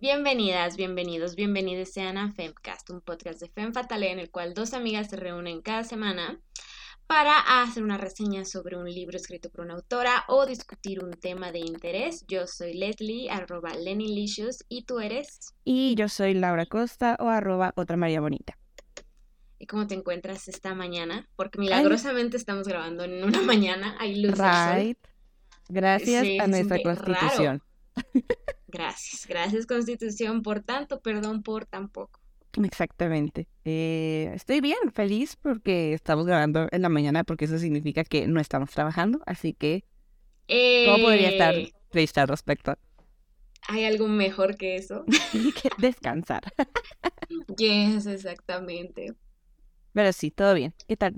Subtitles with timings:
[0.00, 4.72] Bienvenidas, bienvenidos, bienvenidos sean a Femcast, un podcast de Fem Fatale en el cual dos
[4.72, 6.40] amigas se reúnen cada semana
[7.06, 11.52] para hacer una reseña sobre un libro escrito por una autora o discutir un tema
[11.52, 12.24] de interés.
[12.28, 15.52] Yo soy Leslie, arroba Lennylicious, y tú eres...
[15.64, 18.56] Y yo soy Laura Costa o arroba otra María Bonita.
[19.58, 21.28] ¿Y cómo te encuentras esta mañana?
[21.36, 24.98] Porque milagrosamente estamos grabando en una mañana, hay luz right.
[25.68, 27.62] Gracias a nuestra constitución.
[28.70, 32.20] Gracias, gracias Constitución por tanto, perdón por tan poco.
[32.62, 33.46] Exactamente.
[33.64, 38.40] Eh, estoy bien, feliz porque estamos grabando en la mañana porque eso significa que no
[38.40, 39.84] estamos trabajando, así que
[40.86, 41.72] ¿cómo podría estar eh.
[41.90, 42.76] triste al respecto?
[43.68, 45.04] ¿Hay algo mejor que eso?
[45.62, 46.42] que descansar.
[47.56, 49.14] yes, exactamente.
[49.92, 50.74] Pero sí, todo bien.
[50.88, 51.14] ¿Qué tal,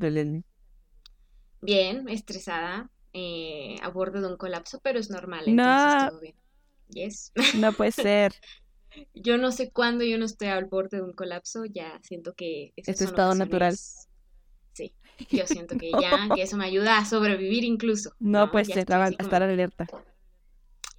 [1.62, 6.34] Bien, estresada, eh, a borde de un colapso, pero es normal, entonces todo bien.
[6.92, 7.32] Yes.
[7.56, 8.32] No puede ser.
[9.14, 12.72] yo no sé cuándo yo no estoy al borde de un colapso, ya siento que...
[12.76, 13.76] Es tu estado natural.
[14.72, 14.94] Sí,
[15.30, 18.14] yo siento que ya, que eso me ayuda a sobrevivir incluso.
[18.18, 19.86] No, pues ser, a estar alerta.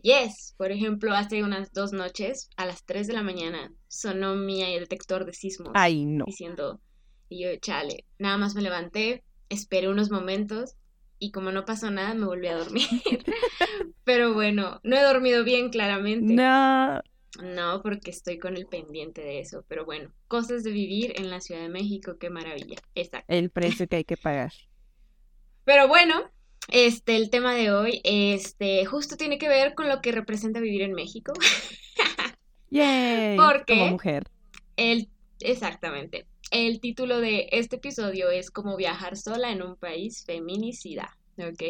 [0.01, 4.61] Yes, por ejemplo, hace unas dos noches, a las 3 de la mañana, sonó mi
[4.77, 5.71] detector de sismos.
[5.75, 6.25] Ay, no.
[6.25, 6.81] Diciendo,
[7.29, 10.75] y yo, chale, nada más me levanté, esperé unos momentos
[11.23, 12.85] y como no pasó nada, me volví a dormir.
[14.03, 16.33] Pero bueno, no he dormido bien, claramente.
[16.33, 17.01] No.
[17.41, 19.63] No, porque estoy con el pendiente de eso.
[19.69, 22.75] Pero bueno, cosas de vivir en la Ciudad de México, qué maravilla.
[22.93, 23.25] Exacto.
[23.33, 24.51] El precio que hay que pagar.
[25.63, 26.29] Pero bueno,
[26.67, 30.81] este, el tema de hoy, este, justo tiene que ver con lo que representa vivir
[30.81, 31.31] en México.
[32.69, 34.27] Yay, porque como mujer.
[34.75, 35.07] El,
[35.39, 36.27] exactamente.
[36.53, 41.17] El título de este episodio es Cómo viajar sola en un país feminicida.
[41.39, 41.63] ¿Ok?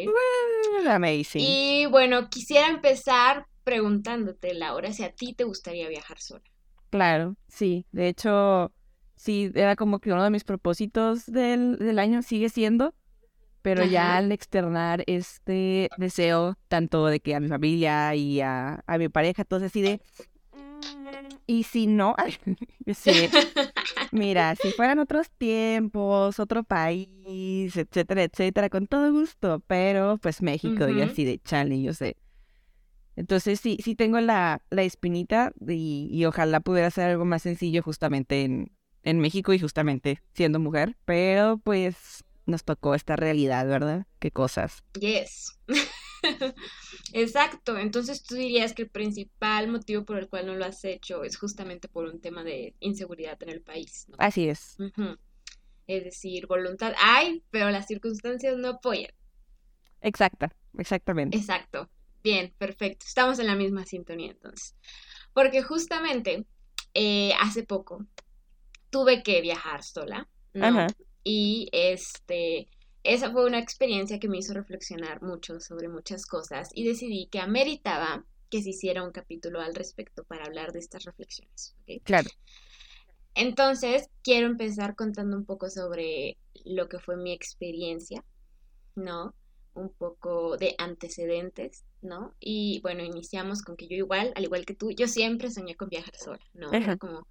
[0.86, 1.40] amazing.
[1.40, 6.44] Y bueno, quisiera empezar preguntándote, Laura, si a ti te gustaría viajar sola.
[6.90, 7.86] Claro, sí.
[7.92, 8.72] De hecho,
[9.16, 12.94] sí, era como que uno de mis propósitos del, año sigue siendo,
[13.62, 18.98] pero ya al externar este deseo, tanto de que a mi familia y a, a
[18.98, 20.02] mi pareja, todo así de,
[21.46, 22.16] y si no,
[22.94, 23.10] sí,
[24.12, 30.88] mira, si fueran otros tiempos, otro país, etcétera, etcétera, con todo gusto, pero pues México
[30.88, 32.16] y así de chale, yo sé.
[33.16, 37.80] Entonces sí, sí tengo la, la espinita y, y, ojalá pudiera ser algo más sencillo
[37.82, 38.72] justamente en,
[39.04, 44.06] en México y justamente siendo mujer, pero pues nos tocó esta realidad, ¿verdad?
[44.18, 44.82] Qué cosas.
[44.98, 45.58] Yes.
[47.12, 51.24] Exacto, entonces tú dirías que el principal motivo por el cual no lo has hecho
[51.24, 54.06] es justamente por un tema de inseguridad en el país.
[54.18, 54.76] Así es.
[55.86, 59.12] Es decir, voluntad hay, pero las circunstancias no apoyan.
[60.00, 61.36] Exacta, exactamente.
[61.36, 61.88] Exacto.
[62.22, 63.04] Bien, perfecto.
[63.06, 64.74] Estamos en la misma sintonía entonces.
[65.34, 66.46] Porque justamente
[66.94, 68.06] eh, hace poco
[68.90, 70.86] tuve que viajar sola, ¿no?
[71.22, 72.68] Y este,
[73.04, 77.38] esa fue una experiencia que me hizo reflexionar mucho sobre muchas cosas y decidí que
[77.38, 81.76] ameritaba que se hiciera un capítulo al respecto para hablar de estas reflexiones.
[82.02, 82.30] Claro.
[83.34, 88.24] Entonces, quiero empezar contando un poco sobre lo que fue mi experiencia,
[88.94, 89.34] ¿no?
[89.74, 92.34] Un poco de antecedentes, ¿no?
[92.40, 95.88] Y bueno, iniciamos con que yo igual, al igual que tú, yo siempre soñé con
[95.88, 96.70] viajar sola, ¿no?
[96.98, 97.26] Como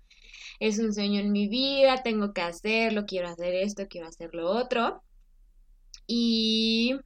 [0.59, 4.50] es un sueño en mi vida, tengo que hacerlo, quiero hacer esto, quiero hacer lo
[4.51, 5.01] otro.
[6.07, 6.99] Y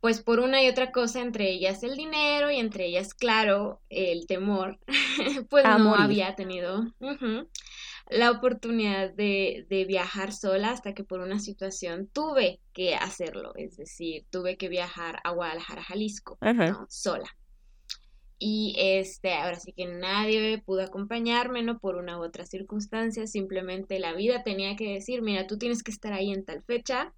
[0.00, 4.26] pues por una y otra cosa, entre ellas el dinero y entre ellas, claro, el
[4.26, 4.78] temor,
[5.50, 6.84] pues no había tenido
[8.08, 14.26] la oportunidad de, viajar sola hasta que por una situación tuve que hacerlo, es decir,
[14.30, 16.38] tuve que viajar a Guadalajara, Jalisco,
[16.88, 17.28] sola.
[18.38, 21.78] Y este, ahora sí que nadie pudo acompañarme, ¿no?
[21.78, 25.90] Por una u otra circunstancia, simplemente la vida tenía que decir, mira, tú tienes que
[25.90, 27.14] estar ahí en tal fecha,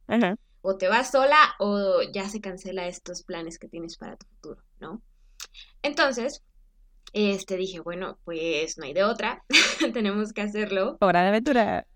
[0.63, 4.63] o te vas sola o ya se cancela estos planes que tienes para tu futuro,
[4.81, 5.03] ¿no?
[5.83, 6.43] Entonces,
[7.13, 9.45] este dije, bueno, pues no hay de otra,
[9.93, 10.97] tenemos que hacerlo.
[11.01, 11.87] Hora de aventura.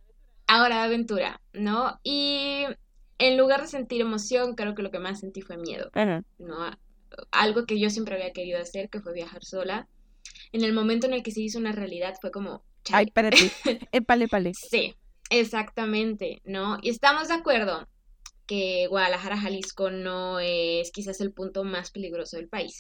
[0.46, 1.98] Ahora de aventura, ¿no?
[2.02, 2.64] Y
[3.18, 5.90] en lugar de sentir emoción, creo que lo que más sentí fue miedo,
[6.38, 6.70] ¿no?
[7.30, 9.88] Algo que yo siempre había querido hacer, que fue viajar sola.
[10.52, 12.64] En el momento en el que se hizo una realidad fue como...
[12.90, 13.36] Ay, espérate,
[13.92, 14.52] épale, épale.
[14.54, 14.94] sí,
[15.30, 16.78] exactamente, ¿no?
[16.82, 17.86] Y estamos de acuerdo
[18.52, 22.76] que Guadalajara, Jalisco no es quizás el punto más peligroso del país.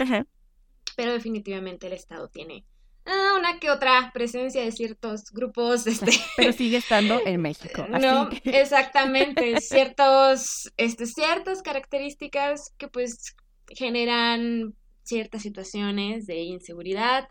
[0.96, 2.66] Pero definitivamente el estado tiene
[3.06, 5.86] ah, una que otra presencia de ciertos grupos.
[5.86, 6.12] Este...
[6.36, 7.86] Pero sigue estando en México.
[7.88, 9.62] no, exactamente.
[9.62, 13.34] Ciertos, este, ciertas características que pues
[13.68, 14.74] generan
[15.04, 17.30] ciertas situaciones de inseguridad.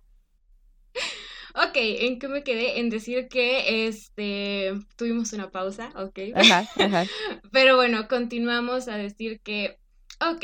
[1.56, 2.80] Ok, ¿en qué me quedé?
[2.80, 6.20] En decir que este tuvimos una pausa, ok.
[6.36, 7.06] Ajá, ajá.
[7.52, 9.78] Pero bueno, continuamos a decir que,
[10.20, 10.44] ok,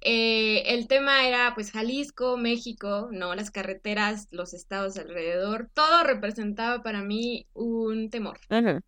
[0.00, 3.34] eh, el tema era pues Jalisco, México, ¿no?
[3.34, 8.80] Las carreteras, los estados alrededor, todo representaba para mí un temor, Ajá.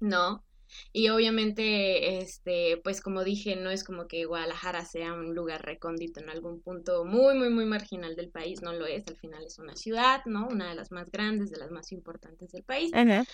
[0.00, 0.44] ¿no?
[0.92, 6.20] Y obviamente, este, pues como dije, no es como que Guadalajara sea un lugar recóndito
[6.20, 9.58] en algún punto muy, muy, muy marginal del país, no lo es, al final es
[9.58, 10.46] una ciudad, ¿no?
[10.48, 12.92] Una de las más grandes, de las más importantes del país.
[12.94, 13.24] Ajá.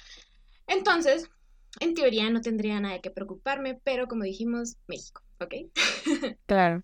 [0.66, 1.28] Entonces,
[1.80, 5.54] en teoría no tendría nada que preocuparme, pero como dijimos, México, ¿ok?
[6.46, 6.82] Claro.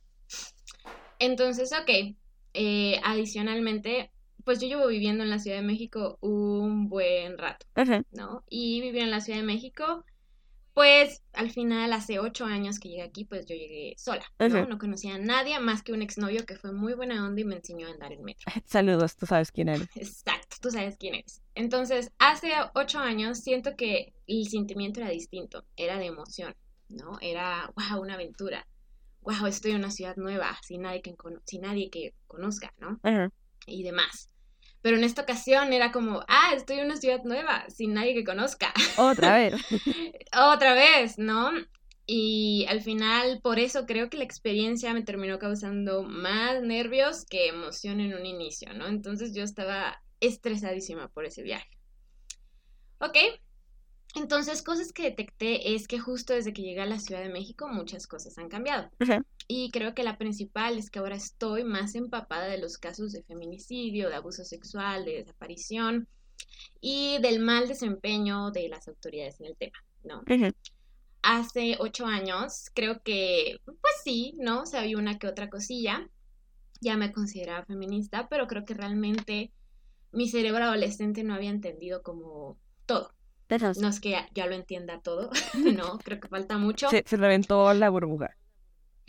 [1.19, 2.17] Entonces, ok,
[2.55, 4.11] eh, adicionalmente,
[4.45, 8.03] pues yo llevo viviendo en la Ciudad de México un buen rato, Ajá.
[8.11, 8.43] ¿no?
[8.49, 10.05] Y vivir en la Ciudad de México,
[10.75, 14.79] pues al final, hace ocho años que llegué aquí, pues yo llegué sola, ¿no?
[14.79, 17.89] Conocía a nadie más que un exnovio que fue muy buena onda y me enseñó
[17.89, 18.47] a andar en metro.
[18.67, 19.89] Saludos, tú sabes quién eres.
[19.95, 21.43] Exacto, tú sabes quién eres.
[21.55, 26.55] Entonces, hace ocho años siento que el sentimiento era distinto, era de emoción,
[26.89, 27.19] ¿no?
[27.21, 28.67] Era, wow, una aventura.
[29.23, 31.15] Wow, estoy en una ciudad nueva, sin nadie que,
[31.45, 33.01] sin nadie que conozca, ¿no?
[33.67, 34.31] Y demás.
[34.83, 38.25] Pero en esta ocasión era como, ah, estoy en una ciudad nueva, sin nadie que
[38.25, 38.73] conozca.
[38.97, 39.55] Otra vez.
[40.37, 41.51] Otra vez, ¿no?
[42.07, 47.49] Y al final, por eso creo que la experiencia me terminó causando más nervios que
[47.49, 48.89] emoción en un inicio, ¿no?
[48.89, 51.71] Entonces yo estaba estresadísima por ese viaje.
[52.99, 53.17] Ok,
[54.15, 57.69] entonces cosas que detecté es que justo desde que llegué a la Ciudad de México
[57.69, 58.91] muchas cosas han cambiado.
[59.47, 63.23] Y creo que la principal es que ahora estoy más empapada de los casos de
[63.23, 66.09] feminicidio, de abuso sexual, de desaparición
[66.81, 70.23] y del mal desempeño de las autoridades en el tema, ¿no?
[71.23, 74.67] Hace ocho años, creo que, pues sí, ¿no?
[74.67, 76.09] Sabía una que otra cosilla.
[76.81, 79.53] Ya me consideraba feminista, pero creo que realmente
[80.13, 83.13] mi cerebro adolescente no había entendido como todo.
[83.59, 85.31] No es que ya, ya lo entienda todo,
[85.85, 86.89] no, creo que falta mucho.
[86.91, 88.37] Se, se reventó la burbuja.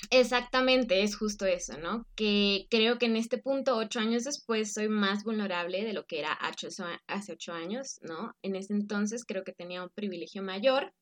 [0.09, 2.07] Exactamente, es justo eso, ¿no?
[2.15, 6.19] Que creo que en este punto, ocho años después, soy más vulnerable de lo que
[6.19, 8.33] era hace ocho años, ¿no?
[8.41, 10.93] En ese entonces creo que tenía un privilegio mayor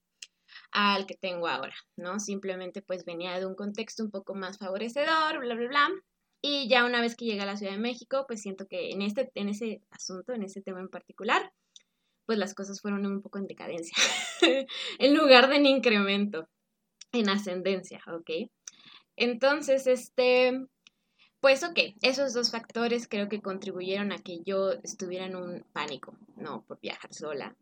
[0.72, 2.20] al que tengo ahora, ¿no?
[2.20, 5.90] Simplemente pues venía de un contexto un poco más favorecedor, bla, bla, bla.
[6.42, 9.02] Y ya una vez que llegué a la Ciudad de México, pues siento que en,
[9.02, 11.52] este, en ese asunto, en ese tema en particular,
[12.30, 13.98] pues las cosas fueron un poco en decadencia,
[15.00, 16.48] en lugar de en incremento,
[17.12, 18.52] en ascendencia, ¿ok?
[19.16, 20.68] Entonces, este,
[21.40, 26.20] pues ok, esos dos factores creo que contribuyeron a que yo estuviera en un pánico,
[26.36, 26.64] ¿no?
[26.68, 27.56] Por viajar sola.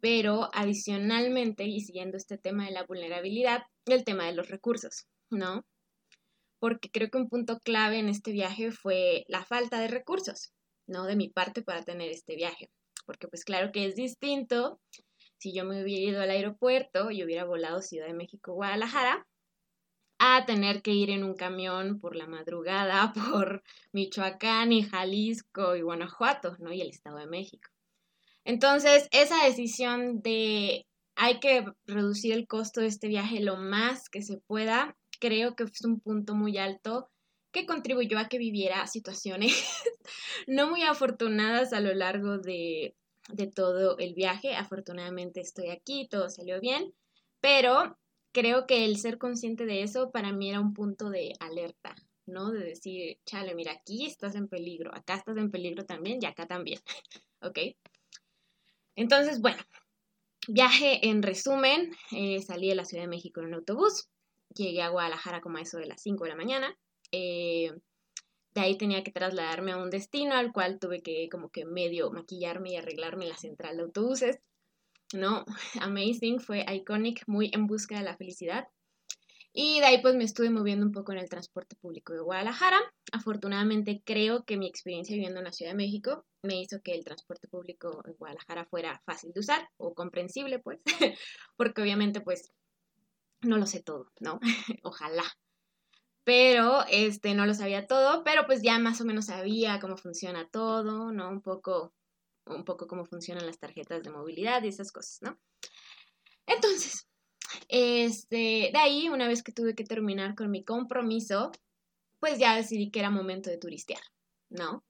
[0.00, 5.66] Pero adicionalmente, y siguiendo este tema de la vulnerabilidad, el tema de los recursos, ¿no?
[6.58, 10.54] Porque creo que un punto clave en este viaje fue la falta de recursos,
[10.86, 11.04] ¿no?
[11.04, 12.70] De mi parte para tener este viaje.
[13.08, 14.78] Porque pues claro que es distinto
[15.38, 19.26] si yo me hubiera ido al aeropuerto y hubiera volado Ciudad de México, Guadalajara,
[20.18, 23.62] a tener que ir en un camión por la madrugada por
[23.92, 26.70] Michoacán y Jalisco y Guanajuato, ¿no?
[26.70, 27.70] Y el Estado de México.
[28.44, 34.20] Entonces, esa decisión de hay que reducir el costo de este viaje lo más que
[34.20, 37.08] se pueda, creo que es un punto muy alto
[37.50, 39.52] que contribuyó a que viviera situaciones
[40.46, 42.94] no muy afortunadas a lo largo de,
[43.28, 44.54] de todo el viaje.
[44.54, 46.92] Afortunadamente estoy aquí, todo salió bien,
[47.40, 47.98] pero
[48.32, 51.94] creo que el ser consciente de eso para mí era un punto de alerta,
[52.26, 52.50] ¿no?
[52.50, 56.46] De decir, chale, mira, aquí estás en peligro, acá estás en peligro también y acá
[56.46, 56.80] también,
[57.42, 57.58] ¿ok?
[58.96, 59.62] Entonces, bueno,
[60.48, 64.08] viaje en resumen, eh, salí de la Ciudad de México en un autobús,
[64.54, 66.76] llegué a Guadalajara como a eso de las 5 de la mañana,
[67.12, 67.72] eh,
[68.54, 72.10] de ahí tenía que trasladarme a un destino al cual tuve que como que medio
[72.10, 74.40] maquillarme y arreglarme en la central de autobuses,
[75.12, 75.44] ¿no?
[75.80, 78.68] Amazing, fue iconic, muy en busca de la felicidad.
[79.52, 82.78] Y de ahí pues me estuve moviendo un poco en el transporte público de Guadalajara.
[83.12, 87.04] Afortunadamente creo que mi experiencia viviendo en la Ciudad de México me hizo que el
[87.04, 90.80] transporte público en Guadalajara fuera fácil de usar o comprensible pues,
[91.56, 92.52] porque obviamente pues
[93.40, 94.38] no lo sé todo, ¿no?
[94.82, 95.24] Ojalá.
[96.28, 100.46] Pero este no lo sabía todo, pero pues ya más o menos sabía cómo funciona
[100.46, 101.30] todo, ¿no?
[101.30, 101.94] Un poco
[102.44, 105.40] un poco cómo funcionan las tarjetas de movilidad y esas cosas, ¿no?
[106.44, 107.08] Entonces,
[107.68, 111.50] este, de ahí, una vez que tuve que terminar con mi compromiso,
[112.20, 114.02] pues ya decidí que era momento de turistear,
[114.50, 114.84] ¿no?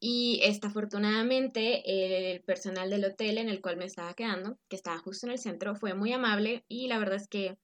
[0.00, 4.98] Y esta, afortunadamente, el personal del hotel en el cual me estaba quedando, que estaba
[4.98, 7.56] justo en el centro, fue muy amable y la verdad es que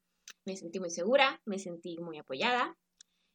[0.44, 2.76] me sentí muy segura, me sentí muy apoyada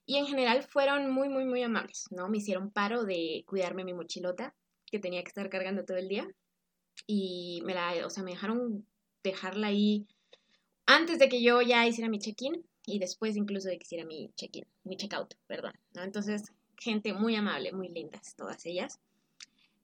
[0.06, 2.30] y en general fueron muy, muy, muy amables, ¿no?
[2.30, 4.54] Me hicieron paro de cuidarme mi mochilota,
[4.86, 6.28] que tenía que estar cargando todo el día.
[7.08, 8.86] Y me la, o sea, me dejaron
[9.24, 10.06] dejarla ahí
[10.86, 14.32] antes de que yo ya hiciera mi check-in y después incluso de que hiciera mi
[14.36, 16.04] check-in, mi check-out, perdón, ¿no?
[16.04, 16.44] Entonces,
[16.78, 19.00] gente muy amable, muy lindas, todas ellas.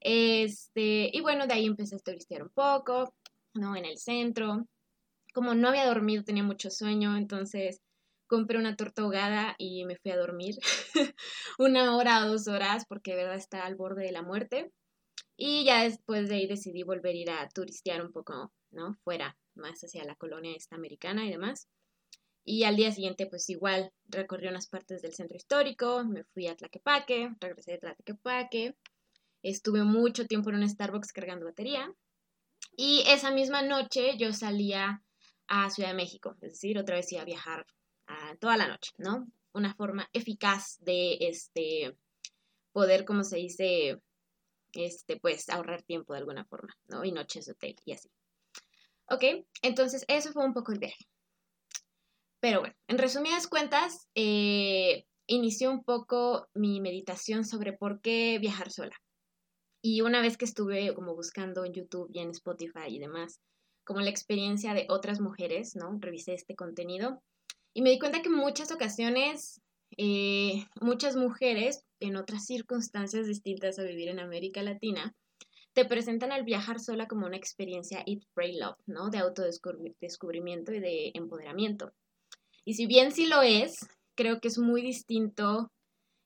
[0.01, 3.13] Este, y bueno, de ahí empecé a turistear un poco,
[3.53, 3.75] ¿no?
[3.75, 4.67] En el centro.
[5.33, 7.81] Como no había dormido, tenía mucho sueño, entonces
[8.27, 10.55] compré una torta ahogada y me fui a dormir
[11.59, 14.71] una hora o dos horas porque de verdad está al borde de la muerte.
[15.35, 18.97] Y ya después de ahí decidí volver a ir a turistear un poco, ¿no?
[19.03, 21.67] Fuera, más hacia la colonia esta americana y demás.
[22.43, 26.55] Y al día siguiente, pues igual, recorrí unas partes del centro histórico, me fui a
[26.55, 28.75] Tlaquepaque, regresé de Tlaquepaque,
[29.43, 31.93] estuve mucho tiempo en un Starbucks cargando batería.
[32.75, 35.03] Y esa misma noche yo salía
[35.49, 37.65] a Ciudad de México, es decir, otra vez iba a viajar
[38.39, 39.27] toda la noche, ¿no?
[39.53, 41.95] Una forma eficaz de este
[42.71, 43.99] poder, como se dice,
[44.73, 47.03] este, pues ahorrar tiempo de alguna forma, ¿no?
[47.03, 48.09] Y noches de hotel y así.
[49.09, 49.23] Ok,
[49.61, 51.05] entonces eso fue un poco el viaje.
[52.39, 58.71] Pero bueno, en resumidas cuentas, eh, inició un poco mi meditación sobre por qué viajar
[58.71, 58.95] sola.
[59.81, 63.39] Y una vez que estuve como buscando en YouTube y en Spotify y demás,
[63.89, 65.97] como la experiencia de otras mujeres, ¿no?
[65.99, 67.23] Revisé este contenido
[67.73, 69.61] y me di cuenta que en muchas ocasiones
[69.97, 75.15] eh, muchas mujeres en otras circunstancias distintas a vivir en América Latina
[75.73, 79.09] te presentan al viajar sola como una experiencia Eat, Pray, Love, ¿no?
[79.09, 81.91] De autodescubrimiento y de empoderamiento.
[82.65, 85.71] Y si bien sí lo es, creo que es muy distinto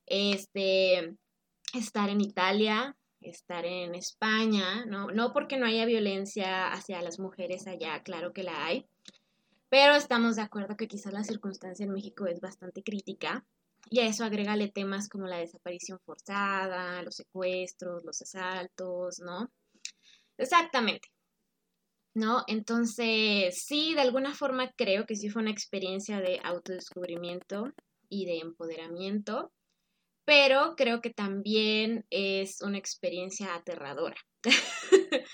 [0.04, 1.16] este,
[1.72, 2.94] estar en Italia,
[3.24, 5.08] estar en España, ¿no?
[5.08, 8.86] No porque no haya violencia hacia las mujeres allá, claro que la hay,
[9.68, 13.44] pero estamos de acuerdo que quizás la circunstancia en México es bastante crítica
[13.90, 19.50] y a eso agrégale temas como la desaparición forzada, los secuestros, los asaltos, ¿no?
[20.38, 21.08] Exactamente.
[22.14, 22.44] ¿No?
[22.46, 27.72] Entonces, sí, de alguna forma creo que sí fue una experiencia de autodescubrimiento
[28.08, 29.52] y de empoderamiento
[30.24, 34.16] pero creo que también es una experiencia aterradora.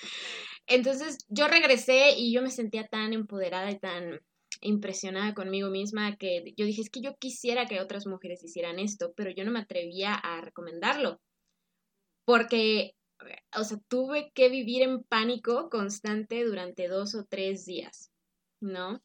[0.67, 4.21] Entonces yo regresé y yo me sentía tan empoderada y tan
[4.61, 9.13] impresionada conmigo misma que yo dije, es que yo quisiera que otras mujeres hicieran esto,
[9.17, 11.21] pero yo no me atrevía a recomendarlo,
[12.25, 12.95] porque,
[13.57, 18.11] o sea, tuve que vivir en pánico constante durante dos o tres días,
[18.61, 19.03] ¿no?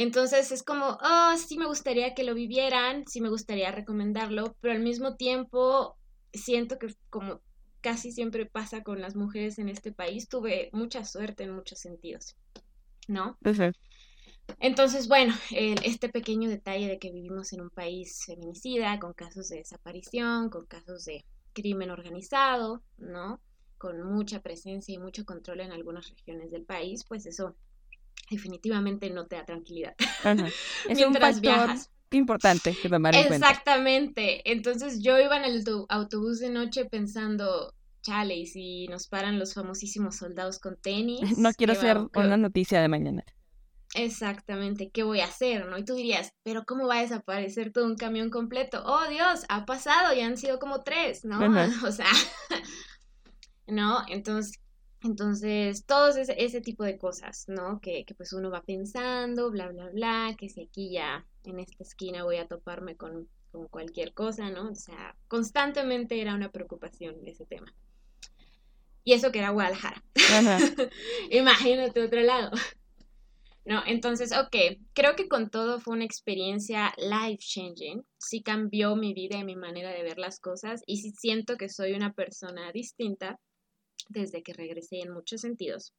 [0.00, 4.72] Entonces es como, oh, sí me gustaría que lo vivieran, sí me gustaría recomendarlo, pero
[4.74, 5.96] al mismo tiempo
[6.32, 7.40] siento que como
[7.80, 12.36] casi siempre pasa con las mujeres en este país, tuve mucha suerte en muchos sentidos,
[13.08, 13.36] ¿no?
[14.60, 19.56] Entonces, bueno, este pequeño detalle de que vivimos en un país feminicida, con casos de
[19.56, 23.40] desaparición, con casos de crimen organizado, ¿no?
[23.78, 27.56] Con mucha presencia y mucho control en algunas regiones del país, pues eso
[28.30, 29.94] definitivamente no te da tranquilidad.
[30.88, 31.70] Es un factor
[32.10, 33.48] importante que tomar en cuenta.
[33.48, 34.50] Exactamente.
[34.50, 39.54] Entonces yo iba en el autobús de noche pensando, chale, y si nos paran los
[39.54, 41.20] famosísimos soldados con tenis.
[41.38, 43.24] No quiero ser una noticia de mañana.
[43.94, 45.64] Exactamente, ¿qué voy a hacer?
[45.66, 45.78] ¿No?
[45.78, 48.82] Y tú dirías, pero ¿cómo va a desaparecer todo un camión completo?
[48.84, 51.38] Oh Dios, ha pasado, ya han sido como tres, ¿no?
[51.88, 52.10] O sea,
[53.66, 54.04] ¿no?
[54.08, 54.60] Entonces,
[55.00, 57.80] entonces, todos ese, tipo de cosas, ¿no?
[57.80, 62.24] Que, pues uno va pensando, bla, bla, bla, que si aquí ya en esta esquina
[62.24, 63.28] voy a toparme con,
[63.70, 64.70] cualquier cosa, ¿no?
[64.70, 67.74] O sea, constantemente era una preocupación ese tema.
[69.02, 70.04] Y eso que era Guadalajara.
[71.30, 72.50] Imagínate otro lado.
[73.64, 78.04] No, entonces, ok, creo que con todo fue una experiencia life changing.
[78.18, 81.68] Sí cambió mi vida y mi manera de ver las cosas y sí siento que
[81.68, 83.40] soy una persona distinta
[84.08, 85.94] desde que regresé en muchos sentidos,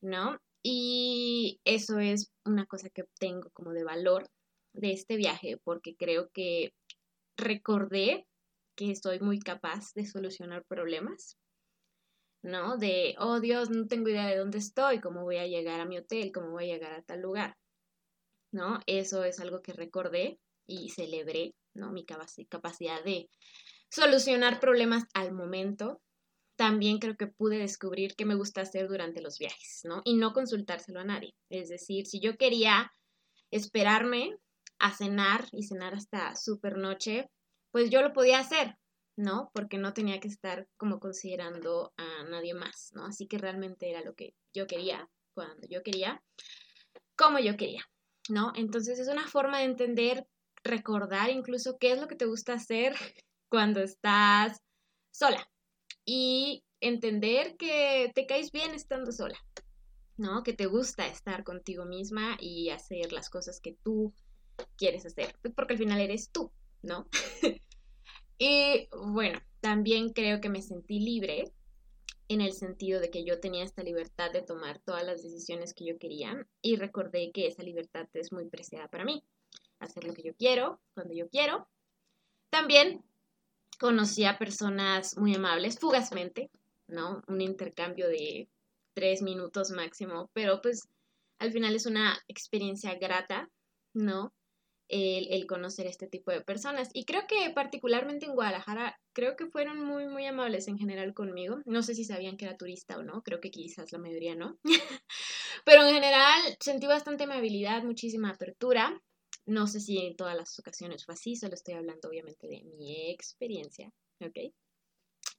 [0.00, 0.38] ¿no?
[0.62, 4.28] Y eso es una cosa que tengo como de valor
[4.72, 6.72] de este viaje, porque creo que
[7.36, 8.26] recordé
[8.76, 11.36] que estoy muy capaz de solucionar problemas,
[12.42, 12.76] ¿no?
[12.76, 15.98] De, oh Dios, no tengo idea de dónde estoy, cómo voy a llegar a mi
[15.98, 17.56] hotel, cómo voy a llegar a tal lugar,
[18.52, 18.80] ¿no?
[18.86, 21.92] Eso es algo que recordé y celebré, ¿no?
[21.92, 23.28] Mi capacidad de
[23.90, 26.00] solucionar problemas al momento
[26.58, 30.02] también creo que pude descubrir qué me gusta hacer durante los viajes, ¿no?
[30.04, 31.32] Y no consultárselo a nadie.
[31.48, 32.92] Es decir, si yo quería
[33.52, 34.36] esperarme
[34.80, 37.30] a cenar y cenar hasta súper noche,
[37.70, 38.76] pues yo lo podía hacer,
[39.16, 39.52] ¿no?
[39.54, 43.06] Porque no tenía que estar como considerando a nadie más, ¿no?
[43.06, 46.20] Así que realmente era lo que yo quería, cuando yo quería,
[47.16, 47.84] como yo quería,
[48.28, 48.50] ¿no?
[48.56, 50.26] Entonces es una forma de entender,
[50.64, 52.96] recordar incluso qué es lo que te gusta hacer
[53.48, 54.60] cuando estás
[55.12, 55.48] sola,
[56.10, 59.38] y entender que te caes bien estando sola,
[60.16, 60.42] ¿no?
[60.42, 64.14] Que te gusta estar contigo misma y hacer las cosas que tú
[64.78, 66.50] quieres hacer, porque al final eres tú,
[66.82, 67.06] ¿no?
[68.38, 71.52] y bueno, también creo que me sentí libre
[72.28, 75.84] en el sentido de que yo tenía esta libertad de tomar todas las decisiones que
[75.84, 79.22] yo quería y recordé que esa libertad es muy preciada para mí.
[79.78, 81.68] Hacer lo que yo quiero, cuando yo quiero.
[82.48, 83.04] También
[83.78, 86.50] conocí a personas muy amables, fugazmente,
[86.86, 87.22] ¿no?
[87.28, 88.48] Un intercambio de
[88.94, 90.88] tres minutos máximo, pero pues
[91.38, 93.48] al final es una experiencia grata,
[93.94, 94.32] ¿no?
[94.88, 96.90] el, conocer este tipo de personas.
[96.92, 101.58] Y creo que particularmente en Guadalajara, creo que fueron muy, muy amables en general conmigo.
[101.66, 104.58] No sé si sabían que era turista o no, creo que quizás la mayoría no.
[105.64, 109.00] Pero en general sentí bastante amabilidad, muchísima apertura.
[109.48, 113.10] No sé si en todas las ocasiones fue así, solo estoy hablando obviamente de mi
[113.10, 113.90] experiencia,
[114.20, 114.52] ¿ok?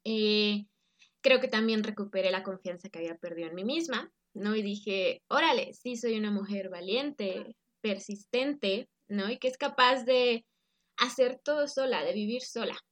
[0.04, 0.66] Eh,
[1.22, 4.56] creo que también recuperé la confianza que había perdido en mí misma, ¿no?
[4.56, 9.30] Y dije, órale, sí soy una mujer valiente, persistente, ¿no?
[9.30, 10.44] Y que es capaz de
[10.98, 12.84] hacer todo sola, de vivir sola,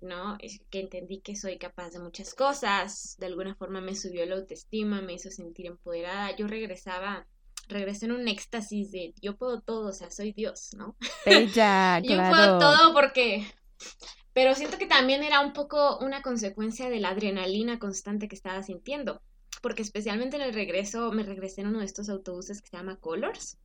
[0.00, 0.38] ¿no?
[0.40, 4.36] Es que entendí que soy capaz de muchas cosas, de alguna forma me subió la
[4.36, 7.28] autoestima, me hizo sentir empoderada, yo regresaba,
[7.68, 10.96] regresé en un éxtasis de yo puedo todo, o sea, soy Dios, ¿no?
[11.24, 13.46] Ella, yo puedo todo porque...
[14.32, 18.62] Pero siento que también era un poco una consecuencia de la adrenalina constante que estaba
[18.62, 19.20] sintiendo,
[19.60, 22.96] porque especialmente en el regreso me regresé en uno de estos autobuses que se llama
[22.96, 23.58] Colors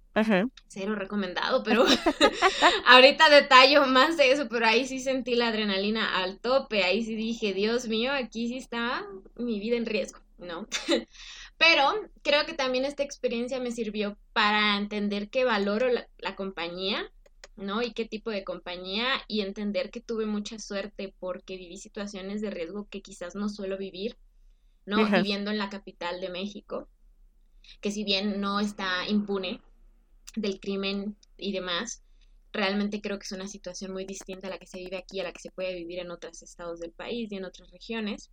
[0.67, 1.85] Cero recomendado, pero
[2.87, 7.15] ahorita detallo más de eso, pero ahí sí sentí la adrenalina al tope, ahí sí
[7.15, 10.67] dije, Dios mío, aquí sí está mi vida en riesgo, ¿no?
[11.57, 11.89] Pero
[12.21, 17.11] creo que también esta experiencia me sirvió para entender que valoro la, compañía,
[17.55, 17.81] ¿no?
[17.81, 22.51] Y qué tipo de compañía y entender que tuve mucha suerte porque viví situaciones de
[22.51, 24.17] riesgo que quizás no suelo vivir,
[24.85, 25.09] ¿no?
[25.09, 26.87] Viviendo en la capital de México,
[27.81, 29.61] que si bien no está impune,
[30.35, 32.03] del crimen y demás,
[32.53, 35.23] realmente creo que es una situación muy distinta a la que se vive aquí, a
[35.23, 38.29] la que se puede vivir en otros estados del país y en otras regiones,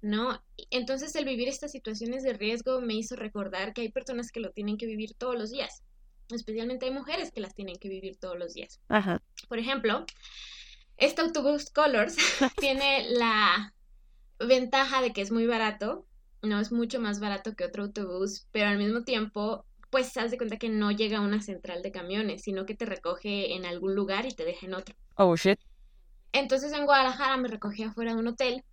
[0.00, 0.42] ¿no?
[0.70, 4.50] Entonces el vivir estas situaciones de riesgo me hizo recordar que hay personas que lo
[4.50, 5.82] tienen que vivir todos los días,
[6.30, 8.80] especialmente hay mujeres que las tienen que vivir todos los días.
[8.88, 9.22] Ajá.
[9.48, 10.04] Por ejemplo,
[10.96, 12.16] este autobús Colors
[12.60, 13.74] tiene la
[14.38, 16.06] ventaja de que es muy barato,
[16.42, 20.36] no es mucho más barato que otro autobús, pero al mismo tiempo pues haz de
[20.36, 23.94] cuenta que no llega a una central de camiones, sino que te recoge en algún
[23.94, 24.94] lugar y te deja en otro.
[25.16, 25.58] Oh, shit.
[26.32, 28.64] Entonces en Guadalajara me recogía afuera de un hotel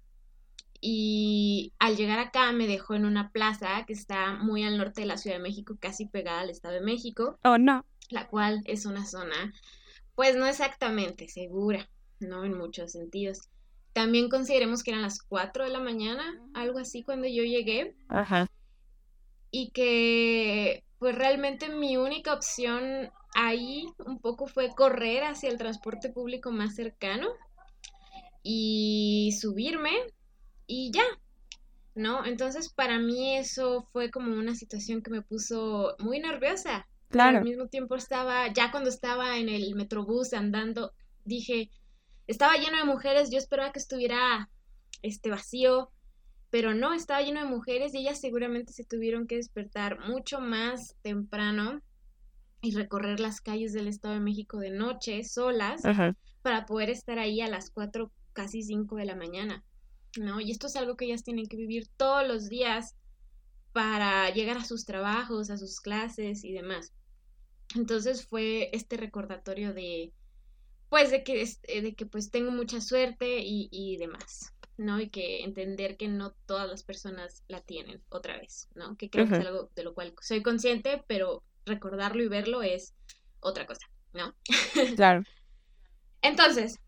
[0.88, 5.08] y al llegar acá me dejó en una plaza que está muy al norte de
[5.08, 7.40] la Ciudad de México, casi pegada al Estado de México.
[7.44, 7.84] Oh, no.
[8.12, 9.52] La cual es una zona,
[10.14, 12.46] pues no exactamente segura, ¿no?
[12.46, 13.50] En muchos sentidos.
[13.94, 17.96] También consideremos que eran las 4 de la mañana, algo así, cuando yo llegué.
[18.08, 18.46] Ajá.
[19.50, 26.12] Y que pues realmente mi única opción ahí un poco fue correr hacia el transporte
[26.12, 27.30] público más cercano
[28.44, 29.92] y subirme
[30.68, 31.06] y ya,
[31.96, 32.26] ¿no?
[32.26, 36.88] Entonces para mí eso fue como una situación que me puso muy nerviosa.
[37.08, 37.38] Claro.
[37.38, 40.92] al mismo tiempo estaba, ya cuando estaba en el metrobús andando,
[41.24, 41.70] dije,
[42.28, 44.50] estaba lleno de mujeres, yo esperaba que estuviera
[45.02, 45.92] este vacío,
[46.50, 50.96] pero no, estaba lleno de mujeres y ellas seguramente se tuvieron que despertar mucho más
[51.04, 51.82] temprano
[52.62, 55.84] y recorrer las calles del Estado de México de noche, solas,
[56.42, 59.64] para poder estar ahí a las 4, casi 5 de la mañana,
[60.18, 60.40] ¿no?
[60.40, 62.96] Y esto es algo que ellas tienen que vivir todos los días
[63.72, 66.94] para llegar a sus trabajos, a sus clases y demás.
[67.76, 70.14] Entonces fue este recordatorio de,
[70.90, 71.46] pues, de que,
[71.82, 74.54] de que pues tengo mucha suerte y, y demás.
[74.78, 75.00] ¿no?
[75.00, 78.98] Y que entender que no todas las personas la tienen otra vez, ¿no?
[78.98, 82.94] Que creo que es algo de lo cual soy consciente, pero recordarlo y verlo es
[83.40, 84.36] otra cosa, ¿no?
[84.96, 85.24] Claro.
[86.22, 86.80] Entonces,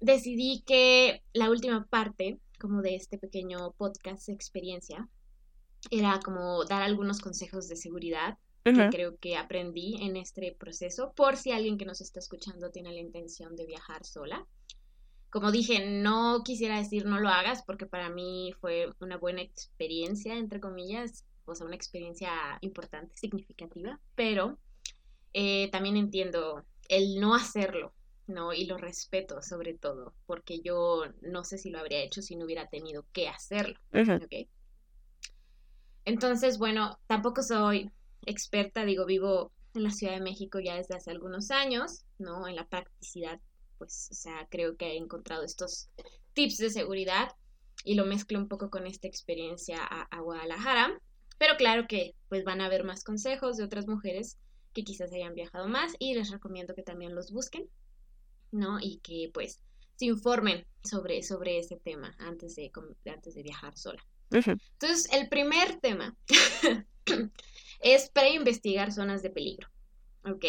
[0.00, 5.08] decidí que la última parte, como de este pequeño podcast experiencia,
[5.90, 11.36] era como dar algunos consejos de seguridad que creo que aprendí en este proceso, por
[11.36, 14.46] si alguien que nos está escuchando tiene la intención de viajar sola.
[15.28, 20.38] Como dije, no quisiera decir no lo hagas porque para mí fue una buena experiencia,
[20.38, 22.30] entre comillas, o sea, una experiencia
[22.62, 24.58] importante, significativa, pero
[25.34, 27.92] eh, también entiendo el no hacerlo,
[28.26, 28.52] ¿no?
[28.52, 32.44] Y lo respeto sobre todo, porque yo no sé si lo habría hecho si no
[32.44, 33.78] hubiera tenido que hacerlo,
[36.04, 37.90] Entonces, bueno, tampoco soy
[38.26, 42.46] experta, digo, vivo en la Ciudad de México ya desde hace algunos años, ¿no?
[42.46, 43.40] En la practicidad
[43.78, 45.90] pues, o sea, creo que he encontrado estos
[46.32, 47.28] tips de seguridad.
[47.86, 50.98] y lo mezclo un poco con esta experiencia a, Guadalajara.
[51.36, 54.38] Pero claro que pues van a haber más consejos de otras mujeres
[54.72, 57.68] que quizás hayan viajado más y les recomiendo que también los busquen,
[58.50, 58.78] ¿no?
[58.80, 59.60] Y que pues
[59.96, 62.70] se informen sobre, sobre ese tema antes de,
[63.06, 64.04] antes de viajar sola.
[64.30, 66.16] Entonces, el primer tema
[67.80, 69.68] es pre-investigar zonas de peligro,
[70.24, 70.44] ¿ok?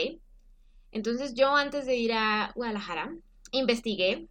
[0.92, 3.16] Entonces, yo antes de ir a Guadalajara,
[3.52, 4.28] investigué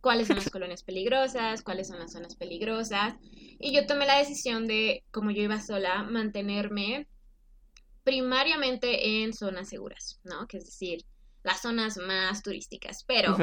[0.00, 3.14] cuáles son las colonias peligrosas, cuáles son las zonas peligrosas,
[3.58, 7.06] y yo tomé la decisión de, como yo iba sola, mantenerme
[8.02, 10.46] primariamente en zonas seguras, ¿no?
[10.46, 11.04] Que es decir,
[11.46, 13.36] las zonas más turísticas, pero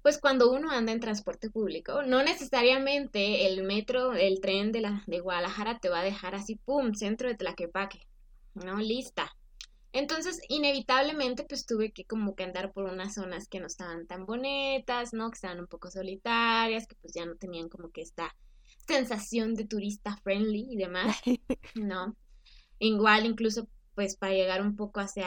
[0.00, 5.04] pues cuando uno anda en transporte público, no necesariamente el metro, el tren de, la,
[5.06, 8.06] de Guadalajara te va a dejar así, ¡pum!, centro de Tlaquepaque,
[8.54, 8.76] ¿no?
[8.78, 9.36] Lista.
[9.92, 14.24] Entonces, inevitablemente, pues tuve que como que andar por unas zonas que no estaban tan
[14.24, 15.30] bonitas, ¿no?
[15.30, 18.34] Que estaban un poco solitarias, que pues ya no tenían como que esta
[18.86, 21.16] sensación de turista friendly y demás,
[21.74, 22.16] ¿no?
[22.78, 25.26] Igual, incluso, pues para llegar un poco hacia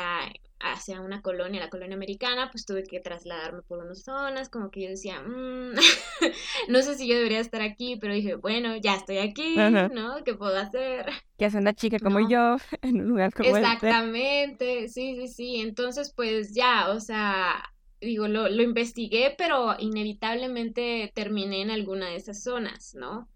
[0.62, 4.84] hacia una colonia, la colonia americana, pues tuve que trasladarme por unas zonas, como que
[4.84, 5.74] yo decía, mm,
[6.70, 10.24] no sé si yo debería estar aquí, pero dije, bueno, ya estoy aquí, ¿no?
[10.26, 11.08] ¿Qué puedo hacer?
[11.38, 13.60] ¿Qué hace una chica como yo en un lugar como este?
[13.60, 17.64] Exactamente, sí, sí, sí, entonces pues ya, o sea,
[18.02, 23.30] digo, lo, lo investigué, pero inevitablemente terminé en alguna de esas zonas, ¿no?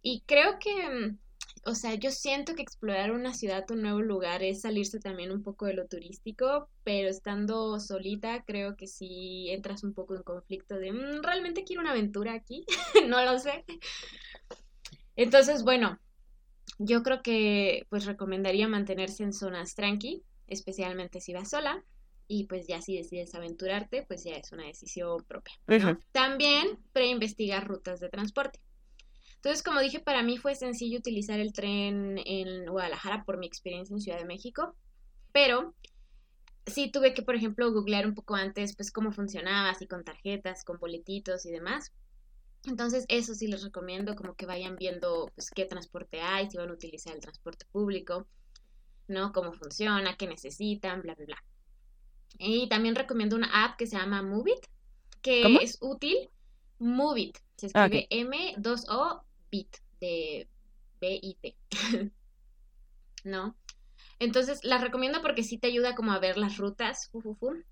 [0.00, 1.18] Y creo que mm,
[1.66, 5.42] o sea, yo siento que explorar una ciudad, un nuevo lugar, es salirse también un
[5.42, 10.76] poco de lo turístico, pero estando solita, creo que sí entras un poco en conflicto
[10.76, 12.64] de, mm, ¿realmente quiero una aventura aquí?
[13.08, 13.64] no lo sé.
[15.16, 15.98] Entonces, bueno,
[16.78, 21.84] yo creo que pues recomendaría mantenerse en zonas tranqui, especialmente si vas sola.
[22.26, 25.54] Y pues ya si decides aventurarte, pues ya es una decisión propia.
[26.12, 28.60] También pre-investigar rutas de transporte.
[29.44, 33.92] Entonces, como dije, para mí fue sencillo utilizar el tren en Guadalajara por mi experiencia
[33.92, 34.74] en Ciudad de México,
[35.32, 35.74] pero
[36.64, 40.64] sí tuve que, por ejemplo, googlear un poco antes, pues cómo funcionaba, así con tarjetas,
[40.64, 41.92] con boletitos y demás.
[42.64, 46.70] Entonces, eso sí les recomiendo, como que vayan viendo, pues, qué transporte hay, si van
[46.70, 48.26] a utilizar el transporte público,
[49.08, 49.34] ¿no?
[49.34, 51.44] Cómo funciona, qué necesitan, bla, bla, bla.
[52.38, 54.64] Y también recomiendo una app que se llama Movit,
[55.20, 56.30] que es útil.
[56.78, 59.20] Movit, se ah, escribe M2O
[59.54, 60.48] BIT, de
[61.00, 61.56] B-I-T.
[63.24, 63.56] ¿No?
[64.18, 67.10] Entonces, la recomiendo porque sí te ayuda como a ver las rutas,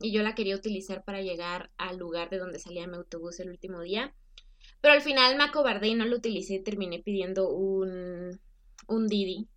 [0.01, 3.51] y yo la quería utilizar para llegar al lugar de donde salía mi autobús el
[3.51, 4.15] último día.
[4.81, 8.41] Pero al final me acobardé y no lo utilicé y terminé pidiendo un,
[8.87, 9.49] un Didi.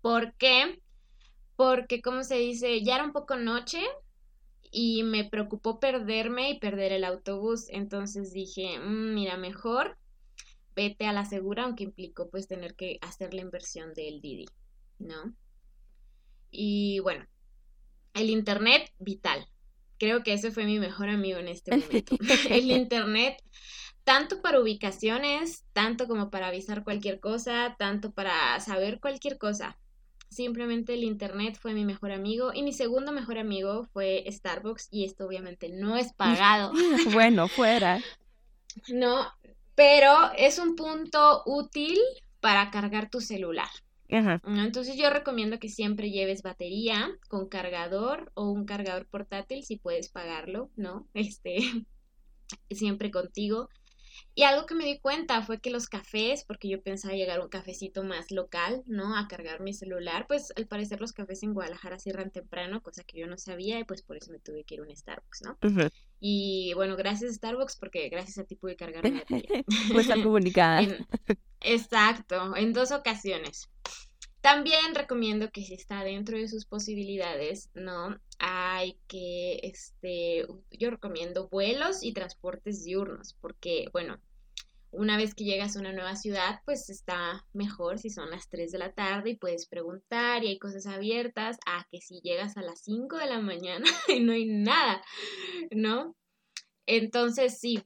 [0.00, 0.80] ¿Por qué?
[1.56, 3.80] Porque, como se dice, ya era un poco noche
[4.72, 7.66] y me preocupó perderme y perder el autobús.
[7.70, 9.96] Entonces dije, mm, mira, mejor
[10.80, 14.46] vete a la segura, aunque implicó pues tener que hacer la inversión del Didi,
[14.98, 15.34] ¿no?
[16.50, 17.26] Y bueno,
[18.14, 19.46] el Internet vital.
[19.98, 22.16] Creo que ese fue mi mejor amigo en este momento.
[22.48, 23.42] el Internet,
[24.04, 29.76] tanto para ubicaciones, tanto como para avisar cualquier cosa, tanto para saber cualquier cosa.
[30.30, 35.04] Simplemente el Internet fue mi mejor amigo y mi segundo mejor amigo fue Starbucks y
[35.04, 36.72] esto obviamente no es pagado.
[37.12, 38.00] bueno, fuera.
[38.88, 39.26] No,
[39.80, 41.98] pero es un punto útil
[42.40, 43.70] para cargar tu celular.
[44.08, 50.10] Entonces yo recomiendo que siempre lleves batería con cargador o un cargador portátil si puedes
[50.10, 51.08] pagarlo, ¿no?
[51.14, 51.60] Este,
[52.70, 53.70] siempre contigo.
[54.34, 57.42] Y algo que me di cuenta fue que los cafés, porque yo pensaba llegar a
[57.42, 59.16] un cafecito más local, ¿no?
[59.16, 63.18] A cargar mi celular, pues al parecer los cafés en Guadalajara cierran temprano, cosa que
[63.18, 65.58] yo no sabía y pues por eso me tuve que ir a un Starbucks, ¿no?
[66.20, 69.64] Y bueno, gracias Starbucks porque gracias a ti pude cargar mi batería.
[69.92, 70.82] pues tan comunicada.
[71.60, 73.68] exacto, en dos ocasiones.
[74.40, 78.18] También recomiendo que si está dentro de sus posibilidades, ¿no?
[78.40, 84.18] Hay que, este, yo recomiendo vuelos y transportes diurnos, porque, bueno,
[84.92, 88.72] una vez que llegas a una nueva ciudad, pues está mejor si son las 3
[88.72, 92.62] de la tarde y puedes preguntar y hay cosas abiertas, a que si llegas a
[92.62, 95.02] las 5 de la mañana y no hay nada,
[95.70, 96.16] ¿no?
[96.86, 97.84] Entonces, sí,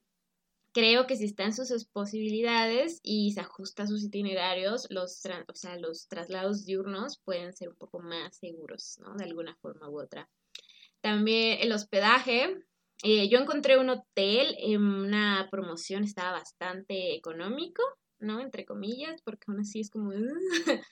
[0.73, 5.55] creo que si está en sus posibilidades y se ajusta a sus itinerarios, los, o
[5.55, 9.15] sea, los traslados diurnos pueden ser un poco más seguros, ¿no?
[9.15, 10.29] De alguna forma u otra.
[11.05, 12.57] También el hospedaje.
[13.03, 17.83] Eh, yo encontré un hotel en una promoción, estaba bastante económico,
[18.21, 18.41] ¿no?
[18.41, 20.13] Entre comillas, porque aún así es como...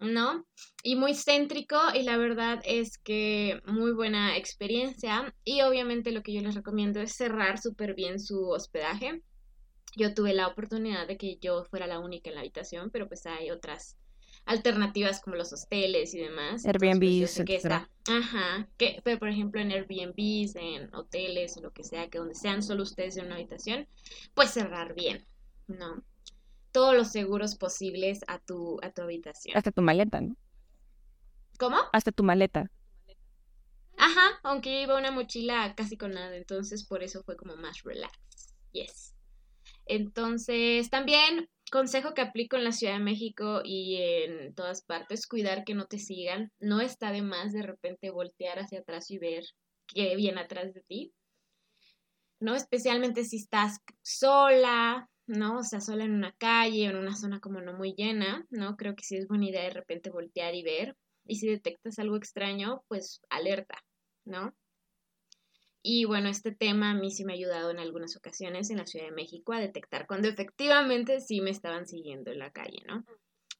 [0.00, 0.46] ¿no?
[0.82, 6.34] Y muy céntrico y la verdad es que muy buena experiencia y obviamente lo que
[6.34, 9.22] yo les recomiendo es cerrar súper bien su hospedaje,
[9.96, 13.24] yo tuve la oportunidad de que yo fuera la única en la habitación, pero pues
[13.24, 13.96] hay otras
[14.48, 16.64] alternativas como los hosteles y demás.
[16.64, 20.14] Airbnb, pues, que está, ajá, que pero por ejemplo en Airbnb,
[20.56, 23.86] en hoteles o lo que sea, que donde sean solo ustedes en una habitación,
[24.34, 25.26] pues cerrar bien,
[25.66, 26.02] ¿no?
[26.72, 29.56] Todos los seguros posibles a tu a tu habitación.
[29.56, 30.34] Hasta tu maleta, ¿no?
[31.58, 31.76] ¿Cómo?
[31.92, 32.70] Hasta tu maleta.
[33.98, 38.16] Ajá, aunque iba una mochila casi con nada, entonces por eso fue como más relax.
[38.72, 39.14] Yes.
[39.84, 45.64] Entonces, también consejo que aplico en la Ciudad de México y en todas partes, cuidar
[45.64, 46.52] que no te sigan.
[46.58, 49.44] No está de más de repente voltear hacia atrás y ver
[49.86, 51.12] qué viene atrás de ti.
[52.40, 52.54] ¿No?
[52.54, 55.58] Especialmente si estás sola, ¿no?
[55.58, 58.76] O sea, sola en una calle o en una zona como no muy llena, ¿no?
[58.76, 60.96] Creo que sí es buena idea de repente voltear y ver.
[61.26, 63.78] Y si detectas algo extraño, pues alerta,
[64.24, 64.54] ¿no?
[65.90, 68.84] Y bueno, este tema a mí sí me ha ayudado en algunas ocasiones en la
[68.84, 73.06] Ciudad de México a detectar cuando efectivamente sí me estaban siguiendo en la calle, ¿no?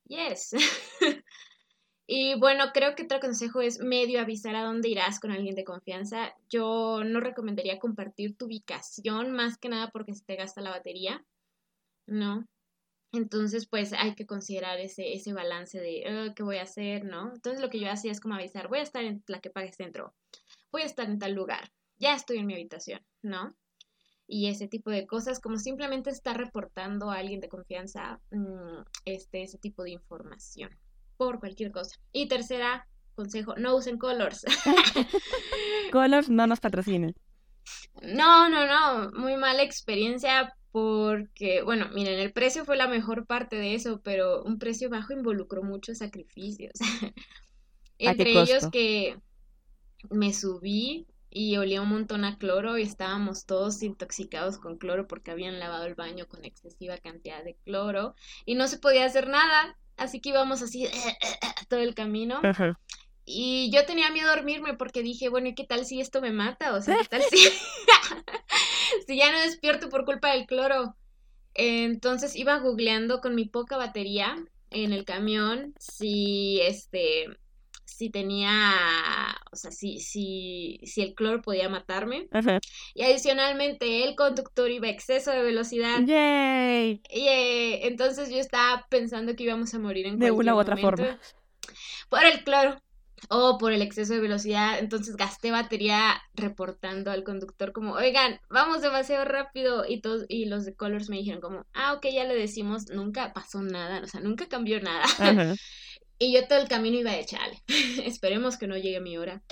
[0.04, 0.50] Yes.
[2.06, 5.64] y bueno, creo que otro consejo es medio avisar a dónde irás con alguien de
[5.64, 6.34] confianza.
[6.50, 11.24] Yo no recomendaría compartir tu ubicación más que nada porque se te gasta la batería,
[12.06, 12.46] ¿no?
[13.10, 17.32] Entonces, pues hay que considerar ese, ese balance de qué voy a hacer, ¿no?
[17.32, 19.72] Entonces, lo que yo hacía es como avisar, voy a estar en la que pague
[19.72, 20.14] centro,
[20.70, 23.54] voy a estar en tal lugar, ya estoy en mi habitación, ¿no?
[24.26, 29.42] Y ese tipo de cosas, como simplemente estar reportando a alguien de confianza mm, este,
[29.42, 30.70] ese tipo de información
[31.16, 31.98] por cualquier cosa.
[32.12, 34.44] Y tercera, consejo, no usen colors.
[35.92, 37.14] colors no nos patrocinen.
[38.02, 43.56] No, no, no, muy mala experiencia porque, bueno, miren, el precio fue la mejor parte
[43.56, 46.72] de eso, pero un precio bajo involucró muchos sacrificios.
[47.98, 49.18] Entre ellos que
[50.10, 55.30] me subí y olía un montón a cloro y estábamos todos intoxicados con cloro porque
[55.30, 58.14] habían lavado el baño con excesiva cantidad de cloro
[58.46, 60.86] y no se podía hacer nada, así que íbamos así
[61.68, 62.40] todo el camino.
[63.30, 66.32] Y yo tenía miedo a dormirme porque dije, bueno, ¿y qué tal si esto me
[66.32, 66.74] mata?
[66.74, 67.36] O sea, ¿qué tal si,
[69.06, 70.96] si ya no despierto por culpa del cloro?
[71.52, 74.36] Entonces iba googleando con mi poca batería
[74.70, 77.26] en el camión si este
[77.88, 78.74] si tenía,
[79.50, 82.28] o sea, si, si, si el cloro podía matarme.
[82.94, 86.00] Y adicionalmente el conductor iba a exceso de velocidad.
[86.04, 87.00] ¡Yay!
[87.82, 91.18] Entonces yo estaba pensando que íbamos a morir en De una u otra forma.
[92.10, 92.78] Por el cloro
[93.30, 94.78] o por el exceso de velocidad.
[94.78, 99.84] Entonces gasté batería reportando al conductor como, oigan, vamos demasiado rápido.
[99.88, 103.32] Y, todos, y los de Colors me dijeron como, ah, ok, ya le decimos, nunca
[103.32, 105.04] pasó nada, o sea, nunca cambió nada.
[106.18, 107.62] Y yo todo el camino iba de chale.
[108.04, 109.42] Esperemos que no llegue mi hora.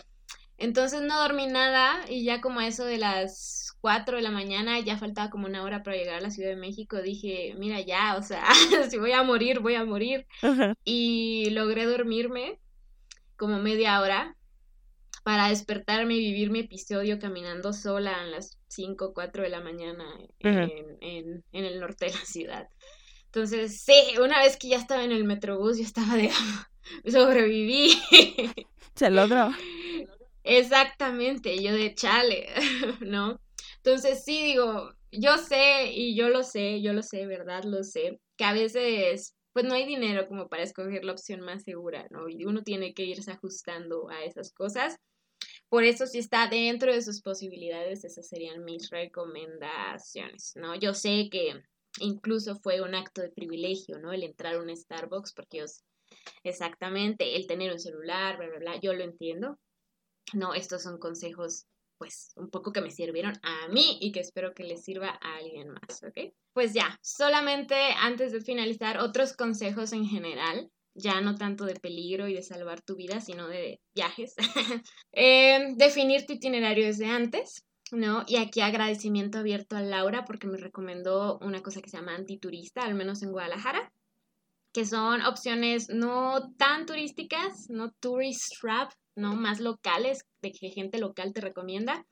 [0.58, 4.80] Entonces no dormí nada y ya como a eso de las 4 de la mañana,
[4.80, 8.16] ya faltaba como una hora para llegar a la Ciudad de México, dije, mira ya,
[8.16, 8.44] o sea,
[8.90, 10.26] si voy a morir, voy a morir.
[10.84, 12.58] Y logré dormirme
[13.36, 14.36] como media hora
[15.22, 19.60] para despertarme y vivir mi episodio caminando sola a las 5 o 4 de la
[19.60, 20.04] mañana
[20.38, 22.68] en, en, en el norte de la ciudad.
[23.36, 26.30] Entonces, sí, una vez que ya estaba en el metrobús, yo estaba de
[27.10, 27.90] sobreviví.
[28.94, 29.50] Se logró.
[30.42, 32.48] Exactamente, yo de chale,
[33.00, 33.38] ¿no?
[33.76, 37.64] Entonces, sí, digo, yo sé y yo lo sé, yo lo sé, ¿verdad?
[37.64, 41.62] Lo sé, que a veces pues no hay dinero como para escoger la opción más
[41.62, 42.30] segura, ¿no?
[42.30, 44.96] Y uno tiene que irse ajustando a esas cosas.
[45.68, 50.74] Por eso, si está dentro de sus posibilidades, esas serían mis recomendaciones, ¿no?
[50.74, 51.62] Yo sé que
[52.00, 54.12] incluso fue un acto de privilegio, ¿no?
[54.12, 55.82] El entrar a un Starbucks, porque ellos,
[56.42, 59.58] exactamente, el tener un celular, bla, bla, bla, yo lo entiendo.
[60.32, 61.66] No, estos son consejos,
[61.98, 65.36] pues, un poco que me sirvieron a mí y que espero que les sirva a
[65.36, 66.32] alguien más, ¿ok?
[66.52, 72.26] Pues ya, solamente antes de finalizar, otros consejos en general, ya no tanto de peligro
[72.28, 74.34] y de salvar tu vida, sino de viajes.
[75.12, 78.24] eh, definir tu itinerario desde antes, ¿no?
[78.26, 82.82] Y aquí agradecimiento abierto a Laura porque me recomendó una cosa que se llama antiturista,
[82.82, 83.92] al menos en Guadalajara,
[84.72, 90.98] que son opciones no tan turísticas, no tourist trap, no más locales, de que gente
[90.98, 92.06] local te recomienda.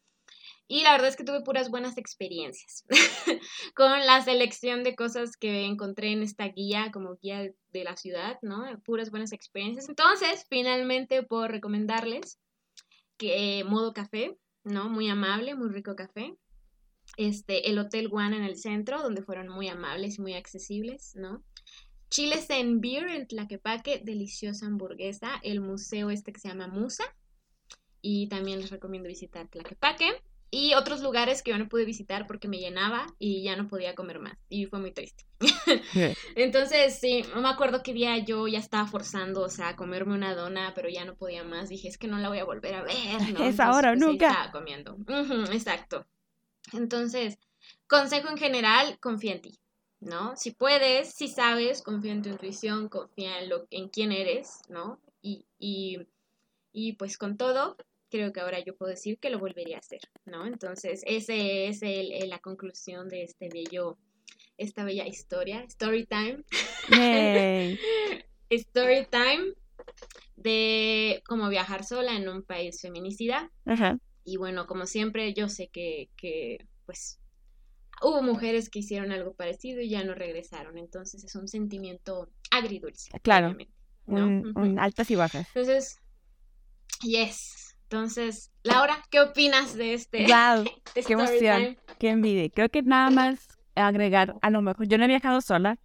[0.66, 2.87] Y la verdad es que tuve puras buenas experiencias
[3.74, 8.38] con la selección de cosas que encontré en esta guía como guía de la ciudad,
[8.40, 8.64] ¿no?
[8.82, 9.90] Puras buenas experiencias.
[9.90, 12.38] Entonces, finalmente puedo recomendarles
[13.18, 14.88] que Modo Café, ¿no?
[14.88, 16.37] Muy amable, muy rico café.
[17.16, 21.44] Este, el Hotel One en el centro, donde fueron muy amables y muy accesibles, ¿no?
[22.11, 25.40] Chiles en Beer en Tlaquepaque, deliciosa hamburguesa.
[25.42, 27.05] El museo este que se llama Musa.
[28.00, 30.22] Y también les recomiendo visitar Tlaquepaque.
[30.54, 33.96] Y otros lugares que yo no pude visitar porque me llenaba y ya no podía
[33.96, 35.24] comer más y fue muy triste.
[36.36, 40.14] Entonces, sí, no me acuerdo qué día yo ya estaba forzando, o sea, a comerme
[40.14, 41.70] una dona, pero ya no podía más.
[41.70, 43.42] Dije, es que no la voy a volver a ver, ¿no?
[43.44, 44.28] Es ahora o pues, nunca.
[44.28, 44.96] Estaba comiendo.
[45.52, 46.06] exacto.
[46.72, 47.36] Entonces,
[47.88, 49.58] consejo en general, confía en ti,
[49.98, 50.36] ¿no?
[50.36, 55.00] Si puedes, si sabes, confía en tu intuición, confía en, lo, en quién eres, ¿no?
[55.20, 56.06] Y, y,
[56.72, 57.76] y pues con todo,
[58.14, 60.46] creo que ahora yo puedo decir que lo volvería a hacer, ¿no?
[60.46, 63.98] Entonces, ese es el, la conclusión de este bello,
[64.57, 66.44] esta bella historia, story time.
[68.50, 69.55] story time
[70.37, 73.50] de cómo viajar sola en un país feminicida.
[74.24, 77.18] Y bueno, como siempre, yo sé que, que, pues,
[78.00, 80.79] hubo mujeres que hicieron algo parecido y ya no regresaron.
[80.79, 83.11] Entonces, es un sentimiento agridulce.
[83.22, 83.57] Claro.
[84.07, 85.48] Un, altas y bajas.
[85.48, 85.98] Entonces,
[87.03, 90.27] yes, entonces, Laura, ¿qué opinas de este?
[90.27, 90.64] ¡Wow!
[91.07, 91.77] ¡Qué emoción!
[91.99, 92.49] ¡Qué envidia!
[92.49, 95.79] Creo que nada más agregar, a lo mejor, yo no he viajado sola,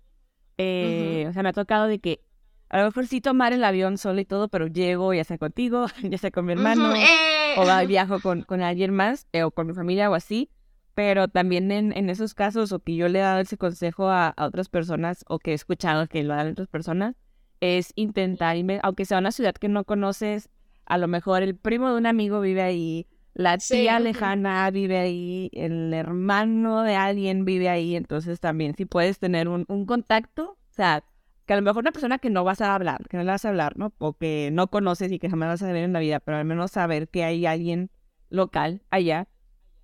[0.58, 2.22] eh, o sea, me ha tocado de que
[2.70, 5.88] a lo mejor sí tomar el avión sola y todo, pero llego ya sea contigo,
[6.04, 7.56] ya sea con mi hermano, eh.
[7.58, 10.50] o viajo con, con alguien más, eh, o con mi familia o así,
[10.94, 14.30] pero también en, en, esos casos, o que yo le he dado ese consejo a,
[14.30, 17.16] a otras personas, o que he escuchado que lo dan otras personas,
[17.60, 20.50] es intentar, aunque sea una ciudad que no conoces,
[20.89, 25.49] a lo mejor el primo de un amigo vive ahí, la tía lejana vive ahí,
[25.54, 31.04] el hermano de alguien vive ahí, entonces también si puedes tener un, contacto, o sea,
[31.45, 33.45] que a lo mejor una persona que no vas a hablar, que no le vas
[33.45, 33.93] a hablar, ¿no?
[33.99, 36.45] O que no conoces y que jamás vas a ver en la vida, pero al
[36.45, 37.91] menos saber que hay alguien
[38.30, 39.28] local allá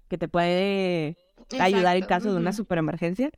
[0.07, 1.17] que te puede
[1.59, 3.29] ayudar en caso de una super emergencia,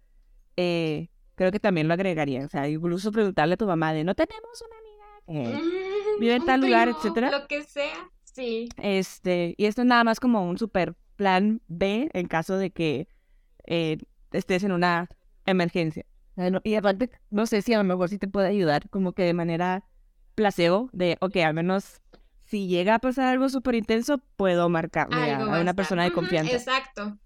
[0.56, 2.46] eh, creo que también lo agregaría.
[2.46, 6.62] O sea, incluso preguntarle a tu mamá de, no tenemos una amiga vive en tal
[6.62, 7.32] lugar, etcétera.
[7.32, 8.70] Lo que sea, sí.
[8.78, 13.08] Este, y esto es nada más como un super plan B en caso de que
[13.66, 13.98] eh,
[14.32, 15.10] estés en una
[15.46, 16.06] emergencia.
[16.64, 19.34] Y aparte, no sé si a lo mejor sí te puede ayudar como que de
[19.34, 19.84] manera
[20.36, 22.02] placebo, de, ok, al menos
[22.44, 26.54] si llega a pasar algo súper intenso, puedo marcarle a, una persona de confianza.
[26.54, 27.18] exacto.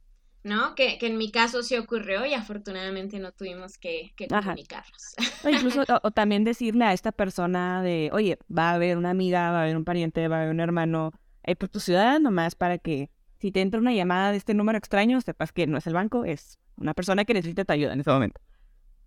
[0.43, 0.75] ¿No?
[0.75, 5.15] Que, que, en mi caso sí ocurrió y afortunadamente no tuvimos que, que comunicarnos.
[5.43, 9.51] O incluso, o, también decirle a esta persona de, oye, va a haber una amiga,
[9.51, 11.11] va a haber un pariente, va a haber un hermano,
[11.43, 14.77] eh, por tu ciudad nomás para que si te entra una llamada de este número
[14.77, 18.01] extraño, sepas que no es el banco, es una persona que necesita tu ayuda en
[18.01, 18.39] ese momento.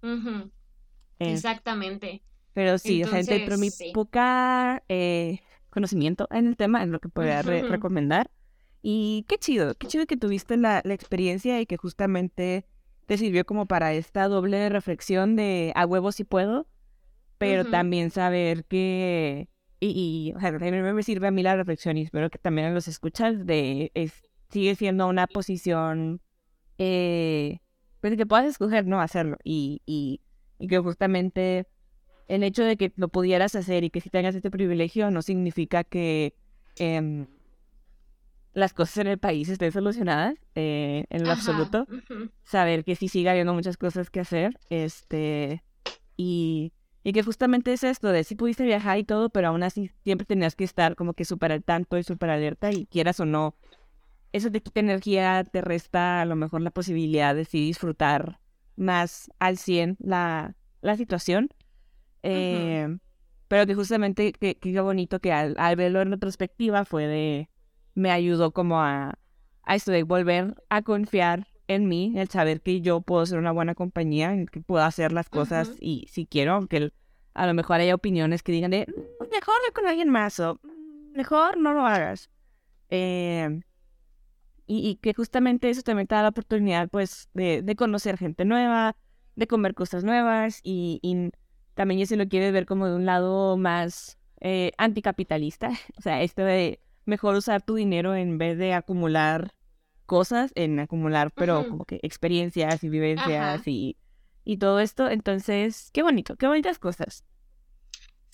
[0.02, 2.22] Eh, Exactamente.
[2.52, 7.00] Pero sí, o sea, dentro de mi poca eh, conocimiento en el tema, en lo
[7.00, 8.30] que podría recomendar,
[8.86, 12.66] y qué chido, qué chido que tuviste la, la, experiencia y que justamente
[13.06, 16.66] te sirvió como para esta doble reflexión de a huevo si puedo,
[17.38, 19.48] pero también saber que,
[19.80, 22.74] y, y o sea, también me sirve a mí la reflexión y espero que también
[22.74, 24.12] los escuchas de, es,
[24.50, 26.20] sigue siendo una posición,
[26.76, 27.60] eh,
[28.02, 30.20] pues que puedas escoger no hacerlo y, y,
[30.58, 31.66] y que justamente
[32.28, 35.84] el hecho de que lo pudieras hacer y que si tengas este privilegio no significa
[35.84, 36.34] que...
[36.76, 37.26] Eh,
[38.54, 41.86] las cosas en el país estén solucionadas eh, en lo absoluto.
[42.44, 44.58] Saber que sí sigue habiendo muchas cosas que hacer.
[44.70, 45.62] Este.
[46.16, 49.90] Y, y que justamente es esto de si pudiste viajar y todo, pero aún así
[50.04, 53.26] siempre tenías que estar como que súper al tanto y súper alerta y quieras o
[53.26, 53.56] no.
[54.32, 58.40] Eso de quita energía te resta a lo mejor la posibilidad de sí disfrutar
[58.76, 61.50] más al 100 la, la situación.
[62.22, 62.96] Eh,
[63.48, 67.48] pero que justamente, que, que bonito que al, al verlo en retrospectiva fue de
[67.94, 69.18] me ayudó como a,
[69.62, 73.52] a esto de volver a confiar en mí, el saber que yo puedo ser una
[73.52, 76.92] buena compañía, que puedo hacer las cosas y si quiero, aunque
[77.32, 78.86] a lo mejor haya opiniones que digan de
[79.32, 80.60] mejor con alguien más o
[81.14, 82.30] mejor no lo hagas.
[82.90, 83.60] Eh,
[84.66, 88.96] y, que justamente eso también te da la oportunidad pues de, de conocer gente nueva,
[89.36, 91.30] de comer cosas nuevas y, y
[91.74, 96.42] también si lo quieres ver como de un lado más eh, anticapitalista, o sea, esto
[96.42, 99.52] de mejor usar tu dinero en vez de acumular
[100.06, 103.96] cosas, en acumular, pero como que experiencias y vivencias y,
[104.44, 105.08] y todo esto.
[105.08, 107.24] Entonces, qué bonito, qué bonitas cosas.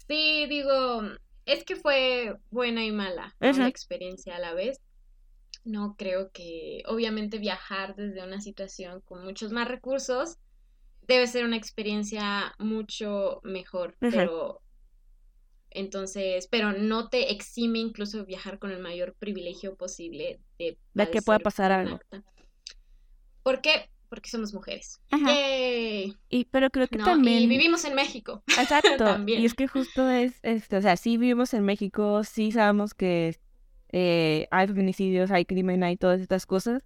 [0.08, 1.02] Sí, digo,
[1.46, 4.80] es que fue buena y mala la experiencia a la vez.
[5.64, 10.38] No creo que, obviamente, viajar desde una situación con muchos más recursos
[11.02, 14.62] debe ser una experiencia mucho mejor, pero
[15.70, 20.78] entonces, pero no te exime incluso viajar con el mayor privilegio posible de...
[20.94, 22.00] De que pueda pasar algo.
[23.42, 23.90] ¿Por qué?
[24.08, 25.00] Porque somos mujeres.
[26.28, 27.42] Y, pero creo que también...
[27.42, 28.42] Y vivimos en México.
[28.58, 29.04] Exacto.
[29.26, 33.38] Y es que justo es, este, o sea, sí vivimos en México, sí sabemos que
[33.92, 36.84] eh, hay feminicidios, hay crimen, hay todas estas cosas,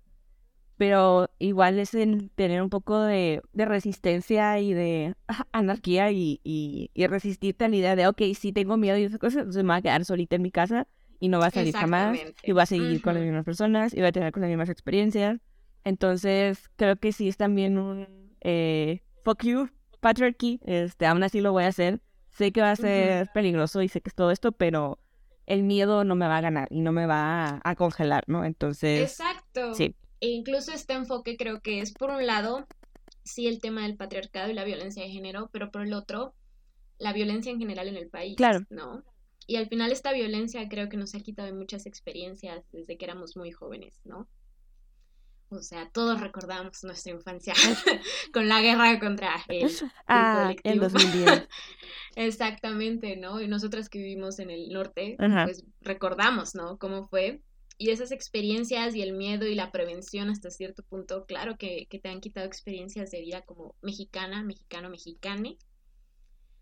[0.77, 5.15] pero igual es el tener un poco de, resistencia y de
[5.53, 9.39] anarquía y, y, resistirte a la idea de, ok, sí tengo miedo y esas cosas,
[9.39, 10.87] entonces me voy a quedar solita en mi casa
[11.21, 13.99] y no va a salir jamás y voy a seguir con las mismas personas y
[13.99, 15.41] voy a tener con las mismas experiencias.
[15.85, 19.69] Entonces, creo que sí es también un eh, fuck you,
[20.01, 22.01] patriarchy, este, aún así lo voy a hacer.
[22.31, 24.99] Sé que va a ser peligroso y sé que es todo esto, pero
[25.47, 28.45] el miedo no me va a ganar y no me va a, congelar, ¿no?
[28.45, 29.19] Entonces.
[29.19, 29.75] Exacto.
[29.75, 29.95] Sí.
[30.25, 32.67] E incluso este enfoque creo que es, por un lado,
[33.25, 36.35] sí el tema del patriarcado y la violencia de género, pero por el otro,
[36.97, 38.35] la violencia en general en el país.
[38.35, 38.65] Claro.
[38.71, 39.05] ¿No?
[39.47, 43.37] Y al final esta violencia creo que nos ha quitado muchas experiencias desde que éramos
[43.37, 44.27] muy jóvenes, ¿no?
[45.51, 47.53] O sea, todos recordamos nuestra infancia
[48.33, 49.71] con la guerra contra el,
[50.09, 51.49] ah, el 2010.
[52.17, 53.43] Exactamente, ¿no?
[53.43, 56.79] Y nosotras que vivimos en el norte, pues recordamos, ¿no?
[56.79, 57.43] Cómo fue.
[57.77, 61.99] Y esas experiencias y el miedo y la prevención hasta cierto punto, claro que, que
[61.99, 65.59] te han quitado experiencias de vida como mexicana, mexicano, mexicane.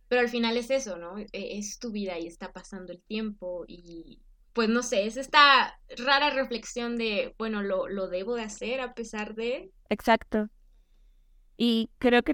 [0.08, 1.18] Pero al final es eso, ¿no?
[1.18, 4.20] E, es tu vida y está pasando el tiempo y
[4.52, 8.94] pues no sé, es esta rara reflexión de, bueno, lo, lo debo de hacer a
[8.94, 9.70] pesar de...
[9.88, 10.48] Exacto.
[11.56, 12.32] Y creo que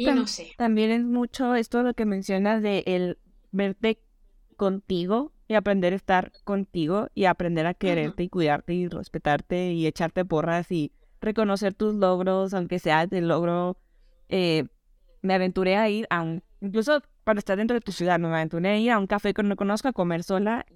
[0.56, 3.18] también es mucho esto lo que mencionas de el
[3.50, 4.00] verte
[4.56, 9.86] contigo y aprender a estar contigo y aprender a quererte y cuidarte y respetarte y
[9.86, 10.92] echarte porras y
[11.22, 13.78] reconocer tus logros, aunque sea el logro.
[14.28, 14.64] Eh,
[15.22, 18.68] me aventuré a ir a un, incluso para estar dentro de tu ciudad, me aventuré
[18.68, 20.66] a ir a un café que no conozco a comer sola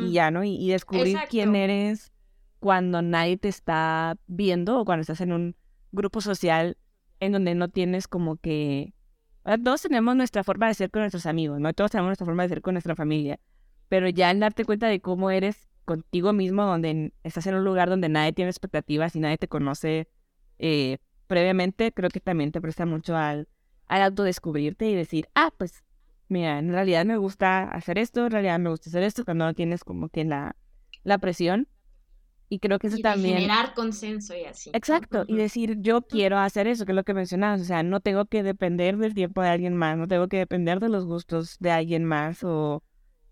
[0.00, 0.44] y ya, ¿no?
[0.44, 2.12] Y, descubrir quién eres
[2.60, 5.56] cuando nadie te está viendo o cuando estás en un
[5.92, 6.78] grupo social
[7.20, 8.94] en donde no tienes como que...
[9.64, 11.72] Todos tenemos nuestra forma de ser con nuestros amigos, ¿no?
[11.72, 13.40] Todos tenemos nuestra forma de ser con nuestra familia.
[13.88, 17.88] Pero ya en darte cuenta de cómo eres contigo mismo, donde estás en un lugar
[17.88, 20.08] donde nadie tiene expectativas y nadie te conoce
[20.58, 23.48] eh, previamente, creo que también te presta mucho al,
[23.86, 25.84] al autodescubrirte y decir, ah, pues,
[26.28, 29.54] mira, en realidad me gusta hacer esto, en realidad me gusta hacer esto, cuando no
[29.54, 30.56] tienes como que la,
[31.04, 31.68] la presión.
[32.50, 33.36] Y creo que eso también...
[33.36, 34.70] Generar consenso y así.
[34.72, 38.00] Exacto, y decir, yo quiero hacer eso, que es lo que mencionabas, o sea, no
[38.00, 41.58] tengo que depender del tiempo de alguien más, no tengo que depender de los gustos
[41.60, 42.82] de alguien más o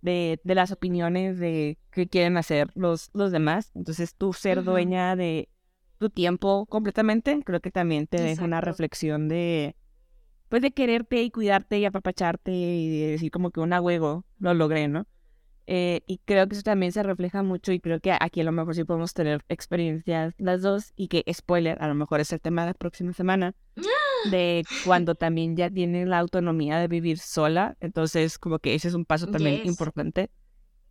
[0.06, 3.72] de, de las opiniones de qué quieren hacer los, los demás.
[3.74, 5.50] Entonces, tú ser dueña de
[5.98, 9.76] tu tiempo completamente, creo que también te deja una reflexión de,
[10.48, 14.88] pues, de quererte y cuidarte y apapacharte y decir como que un huevo lo logré,
[14.88, 15.06] ¿no?
[15.66, 18.52] Eh, y creo que eso también se refleja mucho y creo que aquí a lo
[18.52, 22.40] mejor sí podemos tener experiencias las dos y que, spoiler, a lo mejor es el
[22.40, 23.52] tema de la próxima semana,
[24.30, 27.76] de cuando también ya tiene la autonomía de vivir sola.
[27.80, 30.30] Entonces, como que ese es un paso también importante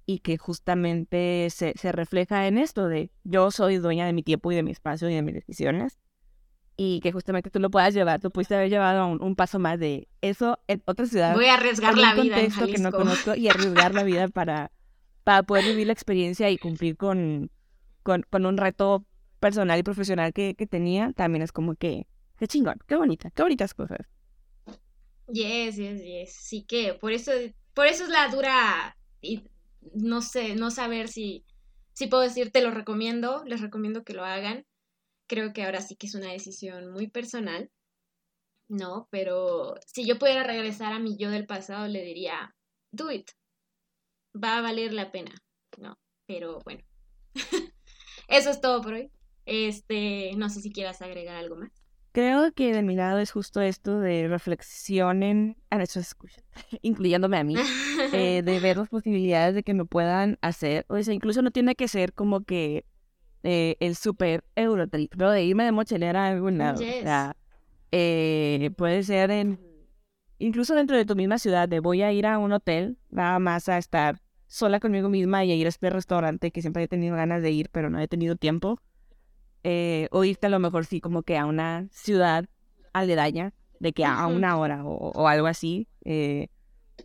[0.06, 4.52] y que justamente se, se refleja en esto de yo soy dueña de mi tiempo
[4.52, 5.98] y de mi espacio y de mis decisiones
[6.78, 9.80] y que justamente tú lo puedas llevar, tú pudiste haber llevado un, un paso más
[9.80, 11.34] de eso en otra ciudad.
[11.34, 14.72] Voy a arriesgar la vida en que no conozco y arriesgar la vida para,
[15.24, 17.50] para poder vivir la experiencia y cumplir con,
[18.04, 19.06] con, con un reto
[19.40, 22.08] personal y profesional que, que, tenía, también es como que,
[22.38, 24.08] qué chingón, qué bonita, qué bonitas cosas.
[25.28, 26.34] Yes, yes, yes.
[26.34, 27.32] Sí que por eso,
[27.74, 29.44] por eso es la dura y
[29.94, 31.46] no sé, no saber si,
[31.94, 34.66] si puedo decir, te lo recomiendo, les recomiendo que lo hagan
[35.28, 37.72] creo que ahora sí que es una decisión muy personal,
[38.68, 39.08] ¿no?
[39.12, 42.56] Pero si yo pudiera regresar a mi yo del pasado, le diría,
[42.92, 43.30] do it,
[44.36, 45.34] va a valer la pena,
[45.78, 45.98] ¿no?
[46.26, 46.84] Pero bueno,
[48.28, 49.12] eso es todo por hoy.
[49.46, 51.85] Este, no sé si quieras agregar algo más.
[52.16, 56.46] Creo que de mi lado es justo esto de reflexionen a nuestros escuchas,
[56.82, 57.58] incluyéndome a mí,
[58.14, 60.86] eh, de ver las posibilidades de que me puedan hacer.
[60.88, 62.86] O sea, incluso no tiene que ser como que
[63.44, 65.30] eh, el super Eurotrip, ¿no?
[65.30, 66.76] De irme de mochilera a algún lado.
[66.76, 67.36] O sea,
[67.92, 69.60] eh, puede ser en,
[70.40, 73.68] incluso dentro de tu misma ciudad, de voy a ir a un hotel, nada más
[73.68, 77.18] a estar sola conmigo misma y a ir a este restaurante que siempre he tenido
[77.18, 78.80] ganas de ir, pero no he tenido tiempo.
[79.68, 82.46] Eh, o irte a lo mejor sí como que a una ciudad
[82.94, 85.88] aledaña, de que a, una hora o, o algo así.
[86.04, 86.50] Eh,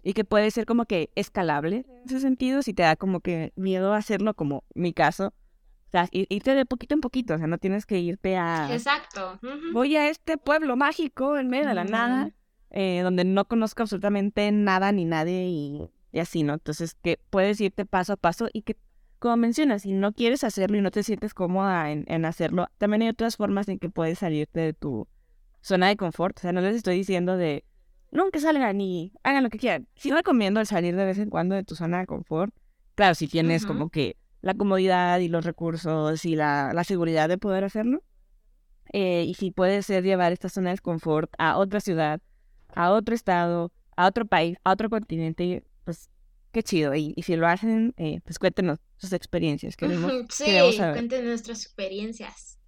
[0.02, 3.52] y que puede ser como que escalable en ese sentido, si te da como que
[3.56, 7.48] miedo a hacerlo, como mi caso, o sea, irte de poquito en poquito, o sea,
[7.48, 8.72] no tienes que irte a...
[8.72, 9.40] Exacto.
[9.72, 12.30] Voy a este pueblo mágico en medio de la nada,
[12.70, 16.54] eh, donde no conozco absolutamente nada ni nadie y, así, ¿no?
[16.54, 18.76] Entonces, que puedes irte paso a paso y que,
[19.20, 23.02] como mencionas, si no quieres hacerlo y no te sientes cómoda en, en hacerlo, también
[23.02, 25.06] hay otras formas en que puedes salirte de tu
[25.60, 26.38] zona de confort.
[26.38, 27.64] O sea, no les estoy diciendo de,
[28.10, 29.86] nunca salgan y hagan lo que quieran.
[29.94, 32.52] Sí recomiendo el salir de vez en cuando de tu zona de confort.
[32.94, 37.38] Claro, si tienes como que la comodidad y los recursos y la, la seguridad de
[37.38, 38.02] poder hacerlo.
[38.92, 42.20] Eh, y si puede ser llevar esta zona de confort a otra ciudad,
[42.74, 46.10] a otro estado, a otro país, a otro continente, pues
[46.52, 46.94] qué chido.
[46.94, 49.76] Y, y si lo hacen, eh, pues cuéntenos sus experiencias.
[49.76, 50.94] Queremos, sí, queremos saber.
[50.94, 52.58] cuéntenos nuestras experiencias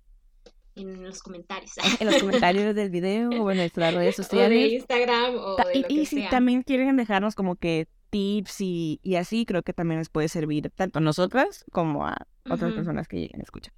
[0.74, 1.72] en los comentarios.
[2.00, 4.72] En los comentarios del video o en nuestras redes o de sociales.
[4.72, 6.30] Instagram o de Y, lo y que si sea.
[6.30, 10.70] también quieren dejarnos como que tips y, y así, creo que también les puede servir
[10.74, 13.72] tanto a nosotras como a otras personas que lleguen a escuchar.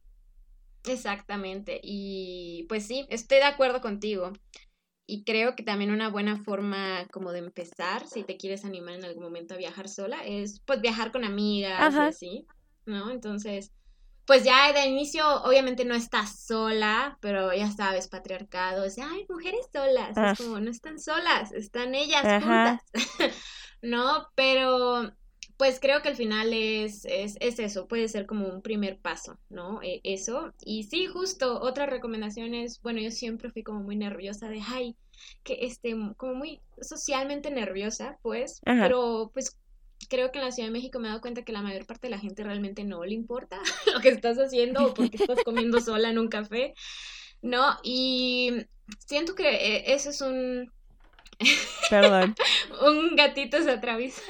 [0.87, 1.81] Exactamente.
[1.83, 4.33] Y pues sí, estoy de acuerdo contigo.
[5.07, 9.05] Y creo que también una buena forma como de empezar, si te quieres animar en
[9.05, 12.47] algún momento a viajar sola, es pues viajar con amigas y así,
[12.87, 13.11] ¿no?
[13.11, 13.71] Entonces,
[14.27, 19.67] pues ya de inicio obviamente no estás sola, pero ya sabes, patriarcado, es, ay, mujeres
[19.71, 20.31] solas, Ah.
[20.33, 22.81] es como, no están solas, están ellas juntas,
[23.83, 24.27] ¿no?
[24.35, 25.13] Pero
[25.57, 29.39] pues creo que al final es, es, es eso, puede ser como un primer paso,
[29.49, 29.81] ¿no?
[29.83, 30.53] E- eso.
[30.65, 34.97] Y sí, justo, otra recomendación es, bueno, yo siempre fui como muy nerviosa de, ay,
[35.45, 38.83] que este, como muy socialmente nerviosa, pues, Ajá.
[38.83, 39.57] pero pues
[40.09, 42.09] creo que en la Ciudad de México me he dado cuenta que la mayor parte
[42.09, 43.61] de la gente realmente no le importa
[43.95, 46.75] lo que estás haciendo o porque estás comiendo sola en un café,
[47.43, 47.77] ¿no?
[47.83, 48.67] Y
[49.07, 50.73] siento que eh, eso es un,
[51.89, 52.37] Perdón.
[52.87, 54.23] un gatito se atraviesa.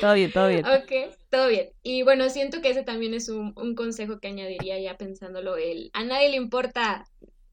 [0.00, 0.68] todo bien, todo bien.
[0.82, 0.92] Ok,
[1.30, 1.68] todo bien.
[1.82, 5.90] Y bueno, siento que ese también es un, un consejo que añadiría ya pensándolo, el
[5.92, 7.04] a nadie le importa,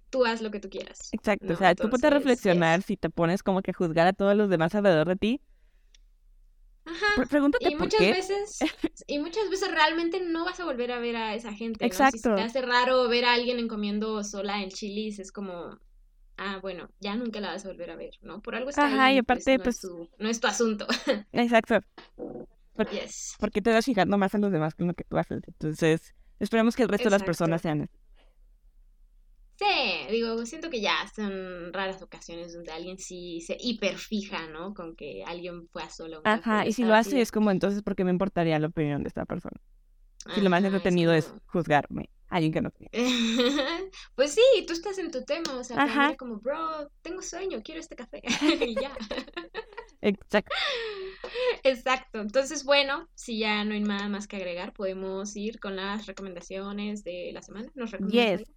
[0.09, 1.09] tú haz lo que tú quieras.
[1.11, 1.45] Exacto.
[1.47, 4.35] No, o sea, tú entonces, reflexionar si te pones como que a juzgar a todos
[4.35, 5.41] los demás alrededor de ti.
[6.85, 7.05] Ajá.
[7.15, 8.11] Pre- pregúntate Y por muchas qué.
[8.11, 8.57] veces,
[9.07, 12.05] y muchas veces realmente no vas a volver a ver a esa gente, ¿no?
[12.05, 12.35] Si se Exacto.
[12.35, 15.79] te hace raro ver a alguien en comiendo sola en Chili's, es como,
[16.43, 18.41] ah, bueno, ya nunca la vas a volver a ver, ¿no?
[18.41, 20.47] Por algo está Ajá, ahí, y aparte, pues, pues- no, es tu, no es tu
[20.47, 20.87] asunto.
[21.31, 21.79] Exacto.
[22.91, 23.35] Yes.
[23.39, 25.41] Porque te vas fijando más en los demás que en lo que tú haces.
[25.47, 27.89] Entonces, esperemos que el resto de las personas sean.
[29.55, 29.65] Sí,
[30.09, 34.73] digo, siento que ya son raras ocasiones donde alguien sí se hiperfija, ¿no?
[34.73, 37.95] Con que alguien fue a solo Ajá, y si lo hace es como entonces, ¿por
[37.95, 39.55] qué me importaría la opinión de esta persona?
[40.33, 42.09] Si lo más entretenido es como- juzgarme.
[42.33, 42.89] Alguien que no tiene.
[44.15, 46.15] Pues sí, tú estás en tu tema, o sea, Ajá.
[46.17, 48.21] como, bro, tengo sueño, quiero este café.
[48.67, 48.91] y ya.
[50.01, 50.55] Exacto.
[51.63, 52.21] Exacto.
[52.21, 57.03] Entonces, bueno, si ya no hay nada más que agregar, podemos ir con las recomendaciones
[57.03, 57.69] de la semana.
[57.75, 58.51] ¿Nos recomiendas Yes.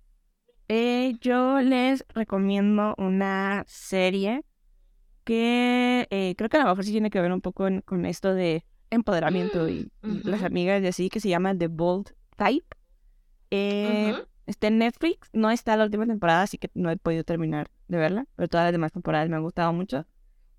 [0.68, 4.42] Eh, yo les recomiendo una serie
[5.24, 8.04] que eh, creo que a lo mejor sí tiene que ver un poco en- con
[8.06, 10.46] esto de empoderamiento y, y las Ujú.
[10.46, 12.66] amigas y así, que se llama The Bold Type.
[13.50, 14.14] Eh.
[14.46, 17.98] Está en Netflix, no está la última temporada, así que no he podido terminar de
[17.98, 20.06] verla, pero todas las demás temporadas me han gustado mucho.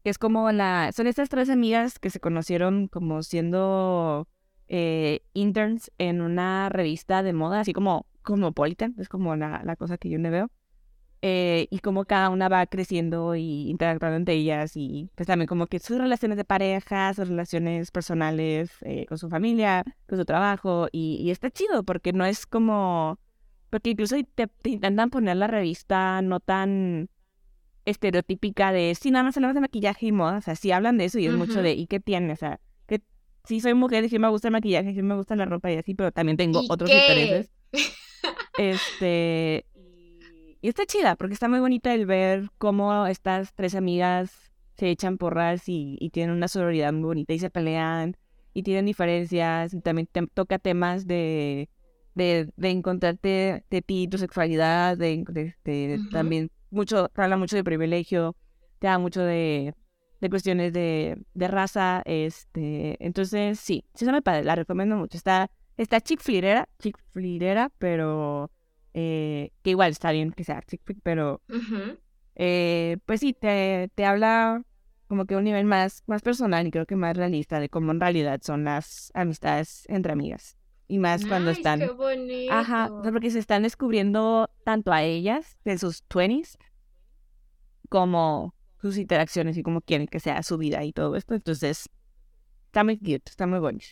[0.03, 0.91] Que es como la...
[0.93, 4.27] Son estas tres amigas que se conocieron como siendo
[4.67, 9.97] eh, interns en una revista de moda, así como Cosmopolitan, es como la, la cosa
[9.97, 10.51] que yo le veo.
[11.24, 15.65] Eh, y como cada una va creciendo y interactuando entre ellas y pues también como
[15.65, 20.88] que sus relaciones de pareja, sus relaciones personales eh, con su familia, con su trabajo
[20.91, 23.18] y, y está chido porque no es como...
[23.72, 27.09] Porque incluso te, te intentan poner la revista no tan
[27.86, 31.05] estereotípica de sí, nada más hablamos de maquillaje y moda, o sea, sí hablan de
[31.05, 32.34] eso y es mucho de ¿y qué tiene?
[32.34, 33.01] O sea, que
[33.43, 35.78] sí soy mujer y sí me gusta el maquillaje, sí me gusta la ropa y
[35.78, 36.97] así, pero también tengo ¿Y otros qué?
[36.99, 37.51] intereses.
[38.57, 39.65] Este,
[40.62, 45.18] y, está chida, porque está muy bonita el ver cómo estas tres amigas se echan
[45.18, 48.16] porras y, y tienen una sororidad muy bonita y se pelean
[48.53, 51.70] y tienen diferencias y también te- toca temas de,
[52.16, 55.24] de, de encontrarte de ti, tu sexualidad, de,
[55.64, 58.36] de- también mucho, te habla mucho de privilegio,
[58.80, 59.74] te habla mucho de,
[60.22, 65.49] de cuestiones de, de raza, este, entonces sí, sí muy padre, la recomiendo mucho, está,
[65.78, 68.49] está chick flirera, chick flirera, pero
[69.00, 71.39] eh, que igual está bien que sea chick flick, pero
[72.34, 74.64] eh, pues sí, te, te habla
[75.08, 77.91] como que a un nivel más, más personal y creo que más realista de cómo
[77.91, 80.58] en realidad son las amistades entre amigas.
[80.88, 81.80] Y más cuando Nice, están...
[81.80, 82.52] qué bonito.
[82.52, 86.58] Ajá, porque se están descubriendo tanto a ellas de sus 20s
[87.89, 91.36] como sus interacciones y cómo quieren que sea su vida y todo esto.
[91.36, 91.88] Entonces,
[92.66, 93.86] está muy cute, está muy bonito.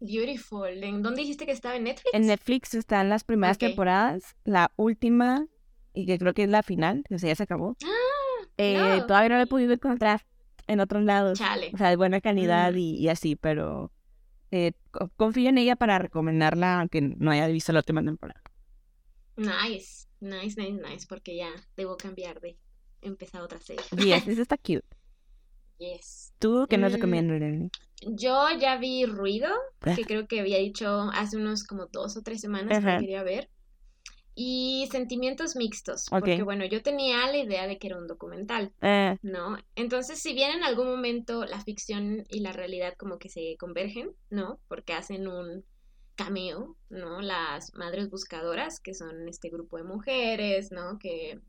[0.00, 0.82] Beautiful.
[0.84, 2.10] ¿En dónde dijiste que estaba en Netflix?
[2.14, 5.46] En Netflix están las primeras temporadas, la última,
[5.94, 7.76] y que creo que es la final, o sea, ya se acabó.
[7.84, 9.06] Ah, Eh, no.
[9.06, 10.26] Todavía no la he podido encontrar
[10.66, 11.70] en otros lados, Chale.
[11.74, 12.78] o sea, de buena calidad Mm.
[12.78, 13.92] y, y así, pero
[14.50, 18.40] eh, co- confío en ella para recomendarla, aunque no haya visto la última temporada.
[19.36, 20.06] Nice.
[20.20, 21.06] Nice, nice, nice.
[21.08, 22.58] Porque ya debo cambiar de
[23.02, 23.82] empezar otra serie.
[23.96, 24.84] Yes, esa está cute.
[25.78, 26.32] Yes.
[26.38, 27.70] ¿Tú qué nos Mm, recomiendas?
[28.02, 29.48] Yo ya vi Ruido,
[29.80, 29.94] Ah.
[29.94, 32.98] que creo que había dicho hace unos como dos o tres semanas que Ajá.
[32.98, 33.48] quería ver.
[34.34, 39.16] Y Sentimientos Mixtos, porque bueno, yo tenía la idea de que era un documental, Eh,
[39.22, 39.56] ¿no?
[39.76, 44.10] Entonces, si bien en algún momento la ficción y la realidad como que se convergen,
[44.28, 44.60] ¿no?
[44.68, 45.64] Porque hacen un
[46.16, 47.22] cameo, ¿no?
[47.22, 50.98] Las madres buscadoras, que son este grupo de mujeres, ¿no?
[50.98, 51.40] Que,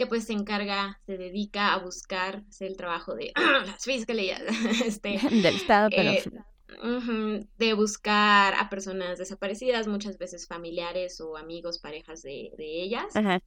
[0.00, 3.32] que pues se encarga, se dedica a buscar, el trabajo de
[3.66, 4.40] las fiscalías,
[4.82, 11.80] este, del estado, pero eh, de buscar a personas desaparecidas, muchas veces familiares o amigos,
[11.80, 13.42] parejas de, de ellas, Ajá.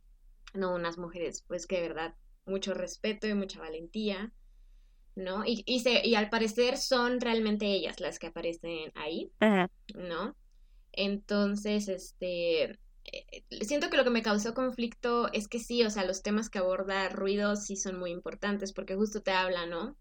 [0.54, 2.14] no unas mujeres pues que de verdad
[2.46, 4.32] mucho respeto y mucha valentía,
[5.16, 5.46] ¿no?
[5.48, 9.72] Y, y, se, y al parecer son realmente ellas las que aparecen ahí, Ajá.
[9.96, 10.36] ¿no?
[10.92, 12.78] Entonces, este,
[13.62, 16.60] siento que lo que me causó conflicto es que sí, o sea, los temas que
[16.60, 19.98] aborda Ruido sí son muy importantes porque justo te habla, ¿no?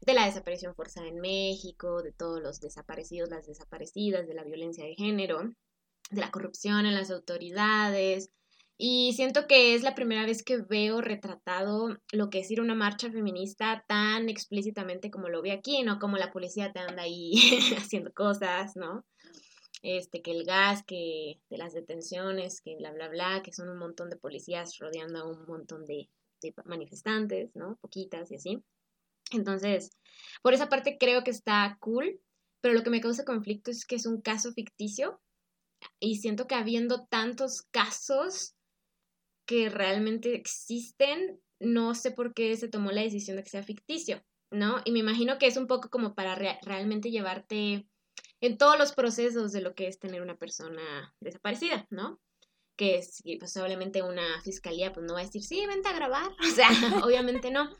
[0.00, 4.84] de la desaparición forzada en México, de todos los desaparecidos, las desaparecidas, de la violencia
[4.84, 5.52] de género,
[6.10, 8.30] de la corrupción en las autoridades.
[8.78, 12.62] Y siento que es la primera vez que veo retratado lo que es ir a
[12.62, 15.98] una marcha feminista tan explícitamente como lo vi aquí, ¿no?
[15.98, 17.32] Como la policía te anda ahí
[17.78, 19.04] haciendo cosas, ¿no?
[19.82, 23.78] Este, que el gas, que de las detenciones, que bla, bla, bla, que son un
[23.78, 26.08] montón de policías rodeando a un montón de,
[26.64, 27.76] manifestantes, ¿no?
[27.80, 28.62] Poquitas y así.
[29.32, 29.90] Entonces,
[30.42, 32.20] por esa parte creo que está cool,
[32.60, 35.20] pero lo que me causa conflicto es que es un caso ficticio
[36.00, 38.54] y siento que habiendo tantos casos
[39.46, 44.24] que realmente existen, no sé por qué se tomó la decisión de que sea ficticio,
[44.50, 44.80] ¿no?
[44.84, 47.88] Y me imagino que es un poco como para re realmente llevarte
[48.40, 52.20] en todos los procesos de lo que es tener una persona desaparecida, ¿no?
[52.76, 56.30] Que es, pues obviamente una fiscalía pues no va a decir, sí, vente a grabar,
[56.40, 56.68] o sea,
[57.04, 57.70] obviamente no,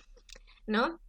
[0.67, 1.01] ¿no?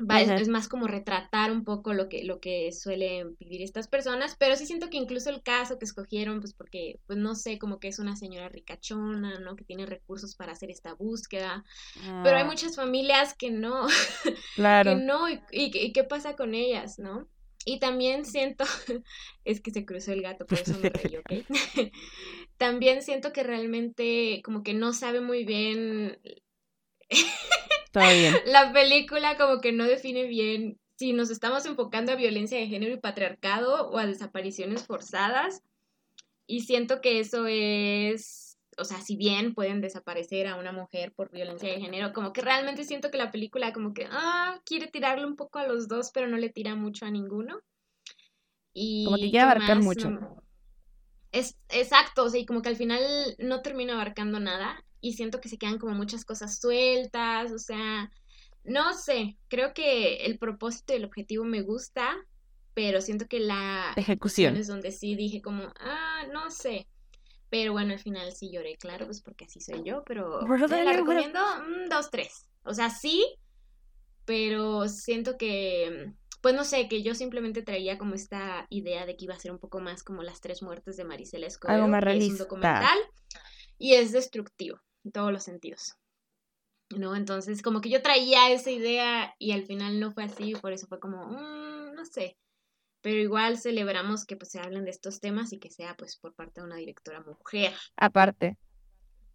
[0.00, 3.86] Va, es, es, más como retratar un poco lo que, lo que suelen vivir estas
[3.86, 7.60] personas, pero sí siento que incluso el caso que escogieron, pues porque, pues no sé,
[7.60, 9.54] como que es una señora ricachona, ¿no?
[9.54, 11.64] Que tiene recursos para hacer esta búsqueda,
[12.02, 12.22] ah.
[12.24, 13.86] pero hay muchas familias que no,
[14.56, 14.96] claro.
[14.96, 17.28] que no, y, y, y, qué pasa con ellas, ¿no?
[17.64, 18.64] Y también siento,
[19.44, 21.32] es que se cruzó el gato, por eso me reí, ¿ok?
[22.56, 26.18] también siento que realmente como que no sabe muy bien
[27.92, 28.34] Todo bien.
[28.46, 32.94] La película como que no define bien si nos estamos enfocando a violencia de género
[32.94, 35.62] y patriarcado o a desapariciones forzadas.
[36.46, 38.43] Y siento que eso es,
[38.78, 42.40] o sea, si bien pueden desaparecer a una mujer por violencia de género, como que
[42.40, 46.10] realmente siento que la película como que, ah, quiere tirarle un poco a los dos,
[46.12, 47.60] pero no le tira mucho a ninguno.
[48.72, 49.84] Y como que quiere abarcar más?
[49.84, 50.10] mucho.
[50.10, 50.42] No,
[51.34, 53.02] es exacto, o sea, y como que al final
[53.38, 58.10] no termina abarcando nada y siento que se quedan como muchas cosas sueltas, o sea,
[58.62, 62.16] no sé, creo que el propósito y el objetivo me gusta,
[62.72, 66.88] pero siento que la ejecución es donde sí dije como, ah, no sé.
[67.50, 70.84] Pero bueno, al final sí lloré, claro, pues porque así soy yo, pero Por ¿te
[70.84, 72.48] la recomiendo mm, dos, tres.
[72.64, 73.36] O sea, sí,
[74.24, 79.26] pero siento que, pues no sé, que yo simplemente traía como esta idea de que
[79.26, 82.02] iba a ser un poco más como las tres muertes de Maricela Escobedo, Algo más
[82.02, 82.26] realista.
[82.26, 82.98] es un documental
[83.78, 85.94] y es destructivo en todos los sentidos.
[86.96, 87.16] ¿No?
[87.16, 90.86] Entonces, como que yo traía esa idea y al final no fue así, por eso
[90.86, 92.36] fue como, mmm, no sé.
[93.04, 96.34] Pero igual celebramos que pues se hablen de estos temas y que sea pues por
[96.34, 97.72] parte de una directora mujer.
[97.96, 98.56] Aparte.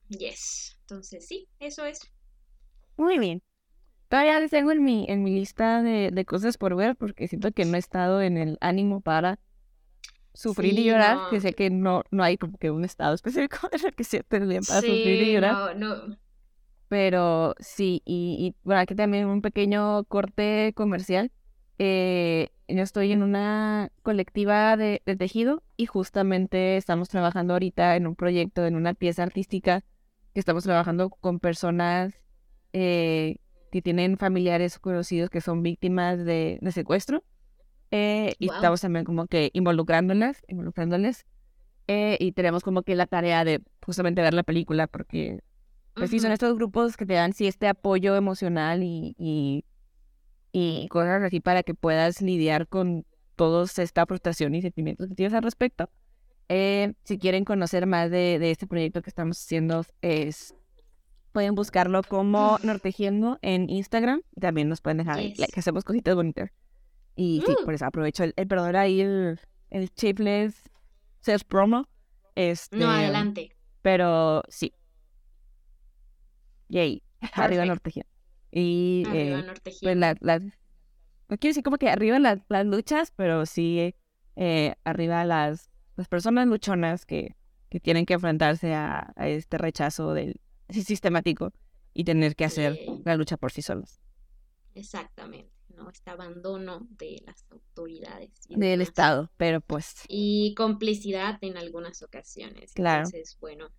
[0.10, 0.78] Yes.
[0.82, 2.00] Entonces, sí, eso es.
[2.98, 3.42] Muy bien.
[4.10, 7.52] Todavía les tengo en mi, en mi lista de, de cosas por ver porque siento
[7.54, 9.40] que no he estado en el ánimo para
[10.34, 11.30] sufrir Sí, y llorar, no.
[11.30, 14.24] que sé que no, no hay como que un estado específico en el que se
[14.24, 15.60] tendrían para sufrir y llorar.
[15.60, 16.18] no, no.
[16.88, 21.32] Pero sí, y, y bueno, aquí también un pequeño corte comercial.
[21.78, 28.08] Eh, yo estoy en una colectiva de, de tejido y justamente estamos trabajando ahorita en
[28.08, 29.82] un proyecto, en una pieza artística,
[30.34, 32.14] que estamos trabajando con personas
[32.74, 33.38] eh,
[33.72, 37.24] que tienen familiares conocidos que son víctimas de, de secuestro.
[37.92, 38.58] Eh, y Guau.
[38.58, 41.26] estamos también como que involucrándolas, involucrándoles.
[41.88, 45.40] eh, y tenemos como que la tarea de justamente ver la película porque
[45.96, 49.66] pues sí, son estos grupos que te dan sí este apoyo emocional y, y,
[50.52, 55.34] y cosas así para que puedas lidiar con toda esta frustración y sentimientos que tienes
[55.34, 55.90] al respecto.
[56.50, 60.56] Eh, si quieren conocer más de, de este proyecto que estamos haciendo, es,
[61.32, 64.22] pueden buscarlo como Nortejiendo en Instagram.
[64.40, 65.40] También nos pueden dejar ahí, Yes.
[65.40, 66.50] like, hacemos cositas bonitas.
[67.16, 67.66] Y sí, Mm.
[67.66, 69.40] por eso aprovecho el, el perdón ahí el,
[69.70, 71.88] el self promo.
[72.36, 73.56] Este, No, adelante.
[73.82, 74.74] pero sí.
[76.70, 77.04] Yay.
[77.34, 78.08] Arriba Perfect.
[78.52, 79.44] Y Arriba, eh,
[79.82, 83.96] pues la, la- no quiero decir como que arriba las, las luchas, pero sí
[84.36, 87.36] eh, arriba las, las personas luchonas que,
[87.70, 90.40] que tienen que enfrentarse a, a este rechazo del
[90.70, 91.52] sistemático
[91.94, 93.02] y tener que hacer Sí.
[93.06, 94.00] la lucha por sí solos.
[94.76, 95.90] Exactamente, ¿no?
[95.90, 98.88] Este abandono de las autoridades y Del demás.
[98.88, 102.74] Estado, pero pues Y complicidad en algunas ocasiones.
[102.74, 103.06] Claro.
[103.06, 103.70] Entonces, bueno,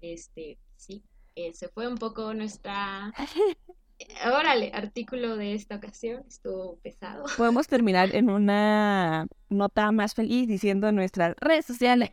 [0.00, 1.04] este, sí,
[1.34, 3.12] ese fue un poco nuestra...
[4.26, 7.24] Órale, artículo de esta ocasión, estuvo pesado.
[7.36, 12.10] podemos terminar en una nota más feliz diciendo nuestras redes sociales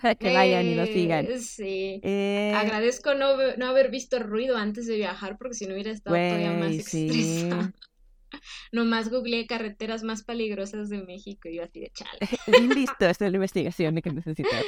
[0.00, 1.26] para que vayan y nos sigan.
[1.26, 2.00] Eh, Sí.
[2.02, 6.16] Eh, Agradezco no, no haber visto ruido antes de viajar porque si no hubiera estado
[6.16, 7.06] todavía más güey, sí.
[7.08, 7.72] estresada.
[8.72, 12.18] Nomás googleé carreteras más peligrosas de México y yo así de chale.
[12.74, 14.64] Listo, esta es la investigación que necesitamos.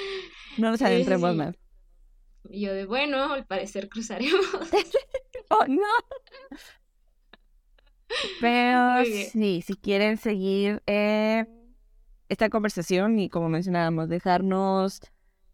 [0.59, 1.37] No nos sí, adentremos sí.
[1.37, 1.55] más.
[2.49, 4.41] Y yo de bueno, al parecer cruzaremos.
[5.51, 5.83] ¡Oh, no!
[8.41, 11.47] Pero sí, si quieren seguir eh,
[12.29, 15.01] esta conversación y como mencionábamos, dejarnos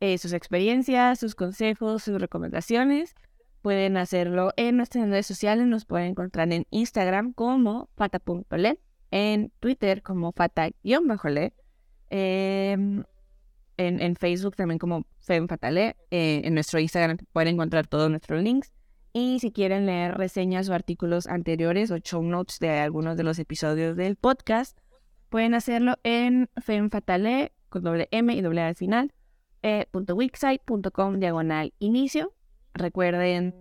[0.01, 3.15] eh, sus experiencias, sus consejos, sus recomendaciones,
[3.63, 5.67] pueden hacerlo en nuestras redes sociales.
[5.67, 8.79] Nos pueden encontrar en Instagram como fata.le,
[9.11, 11.55] en Twitter como fata-le,
[12.11, 13.03] em,
[13.79, 18.76] en, en Facebook también como femfatale, eh, en nuestro Instagram pueden encontrar todos nuestros links.
[19.19, 23.39] Y si quieren leer reseñas o artículos anteriores o show notes de algunos de los
[23.39, 24.79] episodios del podcast,
[25.31, 29.15] pueden hacerlo en femfatale con doble M y doble A al final,
[29.63, 32.35] eh, punto wixsite punto com diagonal inicio.
[32.75, 33.55] Recuerden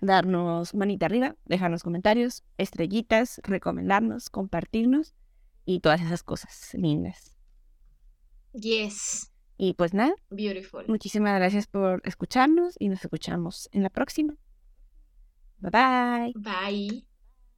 [0.00, 5.16] darnos manita arriba, dejarnos comentarios, estrellitas, recomendarnos, compartirnos
[5.64, 7.36] y todas esas cosas lindas.
[8.52, 10.84] Yes, Y pues nada, beautiful.
[10.86, 14.36] muchísimas gracias por escucharnos y nos escuchamos en la próxima.
[15.60, 16.34] Bye-bye.
[16.34, 17.05] Bye.